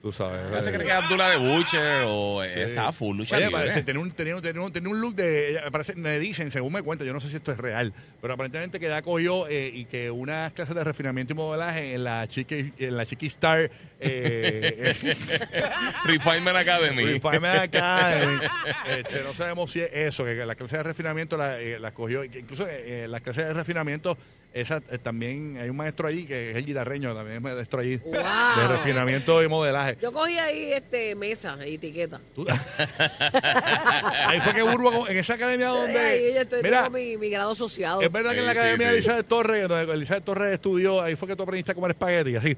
Tú 0.03 0.11
sabes. 0.11 0.41
Ella 0.51 0.63
se 0.63 0.73
cree 0.73 0.83
que 0.83 0.89
es 0.89 0.95
Abdullah 0.97 1.31
de 1.31 1.37
Butcher 1.37 2.03
o 2.09 2.43
eh, 2.43 2.65
está 2.71 2.91
full 2.91 3.17
lucha 3.19 3.37
Oye, 3.37 3.47
libre. 3.47 3.61
parece, 3.61 3.83
tenía, 3.85 4.03
un, 4.03 4.11
tenía, 4.11 4.35
un, 4.35 4.43
tenía, 4.43 4.61
un, 4.61 4.73
tenía 4.73 4.91
un 4.91 5.01
look 5.01 5.15
de. 5.15 5.51
ella 5.51 5.71
parece- 5.71 5.95
me 5.95 6.19
dicen, 6.19 6.51
según 6.51 6.73
me 6.73 6.83
cuentan, 6.83 7.07
yo 7.07 7.13
no 7.13 7.21
sé 7.21 7.29
si 7.29 7.37
esto 7.37 7.53
es 7.53 7.57
real, 7.59 7.93
pero 8.21 8.35
aparentemente 8.35 8.81
que 8.81 8.87
ella 8.87 9.01
cogió 9.03 9.47
eh, 9.47 9.71
y 9.73 9.85
que 9.85 10.11
unas 10.11 10.51
clases 10.55 10.75
de 10.75 10.83
refinamiento 10.83 11.35
y 11.35 11.37
modelaje 11.37 11.95
en 11.95 12.03
la 12.03 12.27
Chiqui, 12.27 12.73
en 12.79 12.97
la 12.97 13.07
Chiqui 13.07 13.27
Star. 13.29 13.71
Eh, 14.01 14.93
Refinement 16.05 16.57
Academy. 16.57 17.05
Refinement 17.05 17.57
Academy. 17.63 18.41
Este, 18.89 19.23
no 19.23 19.33
sabemos 19.35 19.71
si 19.71 19.83
es 19.83 19.91
eso, 19.93 20.25
que 20.25 20.35
las 20.45 20.57
clases 20.57 20.79
de 20.79 20.83
refinamiento 20.83 21.37
las 21.37 21.61
eh, 21.61 21.79
las 21.81 21.93
cogió. 21.93 22.23
que 22.29 22.41
Incluso 22.41 22.67
eh, 22.69 23.07
las 23.09 23.21
clases 23.21 23.47
de 23.47 23.55
refinamiento, 23.55 24.19
esas 24.55 24.83
eh, 24.91 24.99
también 24.99 25.57
hay 25.61 25.69
un 25.71 25.77
maestro 25.77 26.09
allí 26.09 26.27
que 26.27 26.51
es 26.51 26.57
el 26.57 26.67
guitarreño, 26.67 27.15
también 27.15 27.37
es 27.39 27.43
maestro 27.43 27.81
allí. 27.81 27.97
Wow. 27.99 28.13
De 28.13 28.69
refinamiento 28.69 29.43
y 29.43 29.49
modelaje. 29.49 29.97
Yo 30.01 30.13
cogí 30.13 30.39
ahí 30.39 30.73
este 30.73 31.15
mesa 31.15 31.57
y 31.67 31.75
etiqueta. 31.77 32.21
Tú- 32.35 32.47
Ahí 34.27 34.41
fue 34.41 34.53
que 34.55 34.63
Burbo, 34.63 35.09
en 35.09 35.19
esa 35.19 35.35
academia 35.35 35.69
donde. 35.69 35.99
Ahí 35.99 36.35
yo 36.35 36.41
estoy, 36.43 36.63
mira, 36.63 36.85
tengo 36.85 36.97
mi, 36.97 37.17
mi 37.17 37.31
grado 37.31 37.53
asociado. 37.53 38.01
es 38.01 38.11
verdad 38.13 38.33
que 38.33 38.39
en 38.41 38.47
la 38.47 38.53
Sí, 38.53 38.59
academia 38.59 38.89
sí, 38.89 38.95
de 38.95 39.01
sí. 39.03 39.09
Elizabeth 39.09 39.27
Torres, 39.29 39.69
donde 39.69 39.93
Elizabeth 39.95 40.25
Torres 40.25 40.53
estudió, 40.55 41.01
ahí 41.03 41.17
fue 41.17 41.29
que 41.29 41.37
tú 41.37 41.43
aprendiste 41.43 41.73
a 41.73 41.75
comer 41.75 41.91
espagueti, 41.93 42.37
así. 42.37 42.57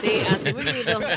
Sí, 0.00 0.22
así 0.30 0.52
mismito. 0.54 1.00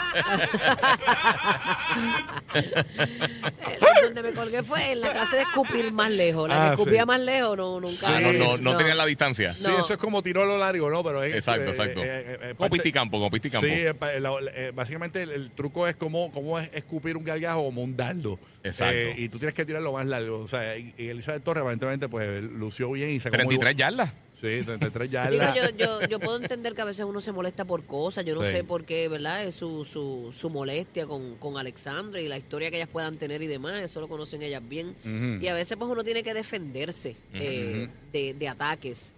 Eh, 2.56 4.04
Donde 4.04 4.24
me 4.24 4.32
colgué 4.34 4.64
fue 4.64 4.92
en 4.92 5.02
la 5.02 5.12
clase 5.12 5.36
de 5.38 5.42
escupir 5.44 5.92
más 5.92 6.10
lejos. 6.12 6.48
La 6.48 6.56
Ah, 6.56 6.68
que 6.70 6.74
escupía 6.74 7.02
sí. 7.02 7.08
más 7.08 7.20
lejos, 7.20 7.58
no, 7.58 7.80
nunca. 7.80 8.08
Ah, 8.08 8.20
no, 8.22 8.34
no, 8.34 8.58
no 8.58 8.72
no. 8.72 8.78
tenían 8.78 8.98
la 8.98 9.06
distancia. 9.06 9.54
Sí, 9.54 9.70
eso 9.78 9.94
es 9.94 10.00
como 10.06 10.24
tiro 10.24 10.44
a 10.44 10.46
lo 10.46 10.58
largo, 10.58 10.90
¿no? 10.90 11.04
Pero 11.04 11.22
es, 11.24 11.34
Exacto, 11.36 11.66
eh, 11.66 11.70
exacto. 11.70 12.04
eh, 12.04 12.08
eh, 12.08 12.38
eh, 12.42 12.54
Como 12.58 12.70
pisticampo, 12.70 13.18
como 13.18 13.30
pisticampo. 13.32 13.68
Sí, 13.68 13.74
eh, 13.74 13.94
la- 14.20 14.38
eh, 14.56 14.72
básicamente 14.74 15.24
el, 15.24 15.32
el 15.32 15.52
truco 15.52 15.88
es 15.88 15.96
como, 15.96 16.32
como 16.32 16.58
es 16.60 16.70
escupir 16.74 17.18
un 17.18 17.24
galgajo 17.24 17.66
como 17.66 17.84
un 17.84 17.96
dardo. 17.96 18.40
Exacto. 18.64 18.96
Eh, 18.96 19.16
y 19.18 19.30
tú 19.30 19.38
tienes 19.38 19.54
que 19.54 19.66
tirarlo 19.66 19.92
más 19.94 20.06
largo. 20.06 20.40
O 20.40 20.48
sea, 20.48 20.78
y, 20.78 20.94
y 20.98 21.08
Elizabeth 21.10 21.44
Torres 21.44 21.62
aparentemente 21.62 22.08
pues 22.08 22.42
lució 22.44 22.92
bien 22.92 23.10
y 23.12 23.20
sacó 23.20 23.36
muy 23.38 23.58
33 23.58 23.76
yardas. 23.76 24.10
bu- 24.10 24.14
Sí, 24.36 24.64
33 24.66 25.10
Digo, 25.10 25.14
yardas. 25.24 25.56
yo, 25.56 25.78
yo, 25.78 26.08
yo 26.10 26.20
puedo 26.20 26.36
entender 26.38 26.74
que 26.76 26.82
a 26.82 26.86
veces 26.86 27.06
uno 27.06 27.22
se 27.22 27.32
molesta 27.32 27.64
por 27.64 27.86
cosas, 27.86 28.26
yo 28.26 28.36
no 28.36 28.44
Sí. 28.44 28.52
sé 28.52 28.64
por 28.66 28.84
qué, 28.84 29.08
¿verdad? 29.08 29.46
Es 29.46 29.56
su, 29.56 29.86
su, 29.86 30.34
su 30.38 30.50
molestia 30.50 31.08
con, 31.08 31.36
con 31.38 31.58
Alexandra 31.58 32.20
y 32.20 32.28
la 32.28 32.38
historia 32.38 32.70
que 32.70 32.76
ellas 32.76 32.90
puedan 32.92 33.18
tener 33.18 33.42
y 33.42 33.48
demás, 33.48 33.82
eso 33.82 34.02
lo 34.02 34.10
conocen 34.10 34.42
ellas 34.42 34.62
bien. 34.68 34.94
Y 35.42 35.48
a 35.48 35.54
veces 35.54 35.78
pues 35.78 35.90
uno 35.90 36.04
tiene 36.04 36.22
que 36.22 36.34
defenderse 36.34 37.16
eh, 37.34 37.88
de, 38.12 38.34
de 38.34 38.48
ataques. 38.50 39.14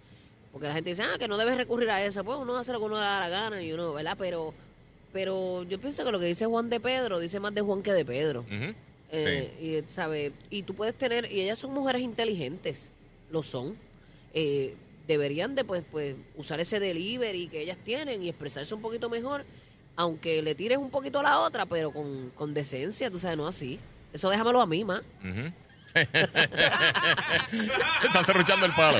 Porque 0.58 0.66
la 0.66 0.74
gente 0.74 0.90
dice, 0.90 1.04
ah, 1.04 1.16
que 1.16 1.28
no 1.28 1.36
debes 1.36 1.56
recurrir 1.56 1.88
a 1.88 2.04
eso. 2.04 2.24
Pues 2.24 2.36
uno 2.36 2.56
hace 2.56 2.72
lo 2.72 2.80
que 2.80 2.86
uno 2.86 2.96
le 2.96 3.02
da 3.02 3.20
la 3.20 3.28
gana 3.28 3.62
y 3.62 3.72
uno, 3.72 3.92
¿verdad? 3.92 4.16
Pero, 4.18 4.52
pero 5.12 5.62
yo 5.62 5.78
pienso 5.78 6.04
que 6.04 6.10
lo 6.10 6.18
que 6.18 6.26
dice 6.26 6.46
Juan 6.46 6.68
de 6.68 6.80
Pedro 6.80 7.20
dice 7.20 7.38
más 7.38 7.54
de 7.54 7.60
Juan 7.60 7.80
que 7.80 7.92
de 7.92 8.04
Pedro. 8.04 8.44
Eh, 9.12 9.84
y, 9.86 9.92
¿sabe? 9.92 10.32
y 10.50 10.64
tú 10.64 10.74
puedes 10.74 10.96
tener, 10.96 11.30
y 11.30 11.42
ellas 11.42 11.60
son 11.60 11.72
mujeres 11.72 12.02
inteligentes, 12.02 12.90
lo 13.30 13.44
son. 13.44 13.76
Eh, 14.34 14.74
deberían 15.06 15.54
de 15.54 15.62
pues, 15.62 15.84
pues 15.88 16.16
usar 16.36 16.58
ese 16.58 16.80
delivery 16.80 17.46
que 17.46 17.62
ellas 17.62 17.78
tienen 17.84 18.20
y 18.20 18.28
expresarse 18.28 18.74
un 18.74 18.82
poquito 18.82 19.08
mejor, 19.08 19.44
aunque 19.94 20.42
le 20.42 20.56
tires 20.56 20.78
un 20.78 20.90
poquito 20.90 21.20
a 21.20 21.22
la 21.22 21.38
otra, 21.38 21.66
pero 21.66 21.92
con, 21.92 22.30
con 22.30 22.52
decencia, 22.52 23.12
tú 23.12 23.20
sabes, 23.20 23.36
no 23.36 23.46
así. 23.46 23.78
Eso 24.12 24.28
déjamelo 24.28 24.60
a 24.60 24.66
mí, 24.66 24.84
ma. 24.84 25.04
Ujú. 25.20 25.52
Están 28.04 28.24
cerruchando 28.24 28.66
el 28.66 28.72
palo. 28.72 28.98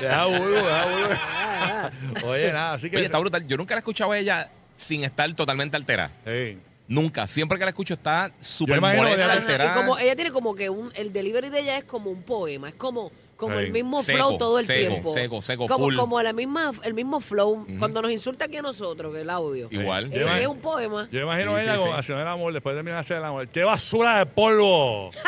Deja 0.00 0.24
burbo, 0.26 0.48
deja 0.48 0.84
burbo. 0.84 2.28
Oye, 2.28 2.52
nada, 2.52 2.74
así 2.74 2.90
que. 2.90 2.96
Oye, 2.96 3.06
está 3.06 3.18
brutal. 3.18 3.46
Yo 3.46 3.56
nunca 3.56 3.74
la 3.74 3.78
he 3.78 3.80
escuchado 3.80 4.12
a 4.12 4.18
ella 4.18 4.50
sin 4.76 5.04
estar 5.04 5.32
totalmente 5.34 5.76
alterada. 5.76 6.10
Sí. 6.24 6.58
Nunca. 6.86 7.26
Siempre 7.26 7.58
que 7.58 7.64
la 7.64 7.70
escucho 7.70 7.94
está 7.94 8.30
súper 8.40 8.76
imagino 8.76 9.04
molesta, 9.04 9.24
que- 9.24 9.30
Ajá, 9.32 9.40
alterada. 9.40 9.70
y 9.72 9.74
como 9.74 9.98
ella 9.98 10.14
tiene 10.16 10.30
como 10.32 10.54
que 10.54 10.68
un, 10.68 10.92
el 10.94 11.12
delivery 11.14 11.48
de 11.48 11.60
ella 11.60 11.78
es 11.78 11.84
como 11.84 12.10
un 12.10 12.22
poema, 12.22 12.68
es 12.68 12.74
como, 12.74 13.10
como 13.36 13.56
Ay, 13.56 13.64
el 13.66 13.72
mismo 13.72 14.02
seco, 14.02 14.18
flow 14.18 14.36
todo 14.38 14.58
el 14.58 14.66
seco, 14.66 14.78
tiempo. 14.90 15.14
seco, 15.14 15.40
seco, 15.42 15.66
como, 15.66 15.84
full. 15.86 15.96
como 15.96 16.20
la 16.20 16.34
misma, 16.34 16.72
el 16.82 16.92
mismo 16.92 17.20
flow. 17.20 17.66
Cuando 17.78 18.02
nos 18.02 18.10
insulta 18.12 18.44
aquí 18.44 18.58
a 18.58 18.62
nosotros, 18.62 19.14
que 19.14 19.22
el 19.22 19.30
audio. 19.30 19.68
Igual. 19.70 20.12
Ese 20.12 20.42
es 20.42 20.46
un 20.46 20.58
poema. 20.60 21.08
Yo 21.10 21.20
imagino 21.22 21.56
Sí, 21.56 21.62
ella 21.62 21.78
sí, 21.78 21.88
haciendo 21.96 22.20
el 22.22 22.28
amor, 22.28 22.52
después 22.52 22.74
de 22.74 22.78
terminar 22.80 22.98
de 22.98 23.00
hacer 23.00 23.16
el 23.16 23.24
amor. 23.24 23.48
¡Qué 23.48 23.64
basura 23.64 24.18
de 24.18 24.26
polvo! 24.26 25.10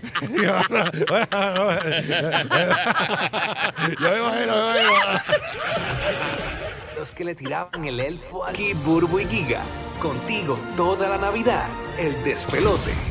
yo 4.00 4.10
me 4.10 4.18
imagino, 4.18 4.54
yo 4.54 4.72
me 4.72 4.82
imagino. 4.82 6.49
Los 7.00 7.12
que 7.12 7.24
le 7.24 7.34
tiraban 7.34 7.86
el 7.86 7.98
elfo 7.98 8.44
a 8.44 8.52
Kid 8.52 8.76
Burbu 8.84 9.20
y 9.20 9.24
Giga. 9.24 9.62
Contigo 10.02 10.58
toda 10.76 11.08
la 11.08 11.16
Navidad. 11.16 11.66
El 11.98 12.22
despelote. 12.24 13.09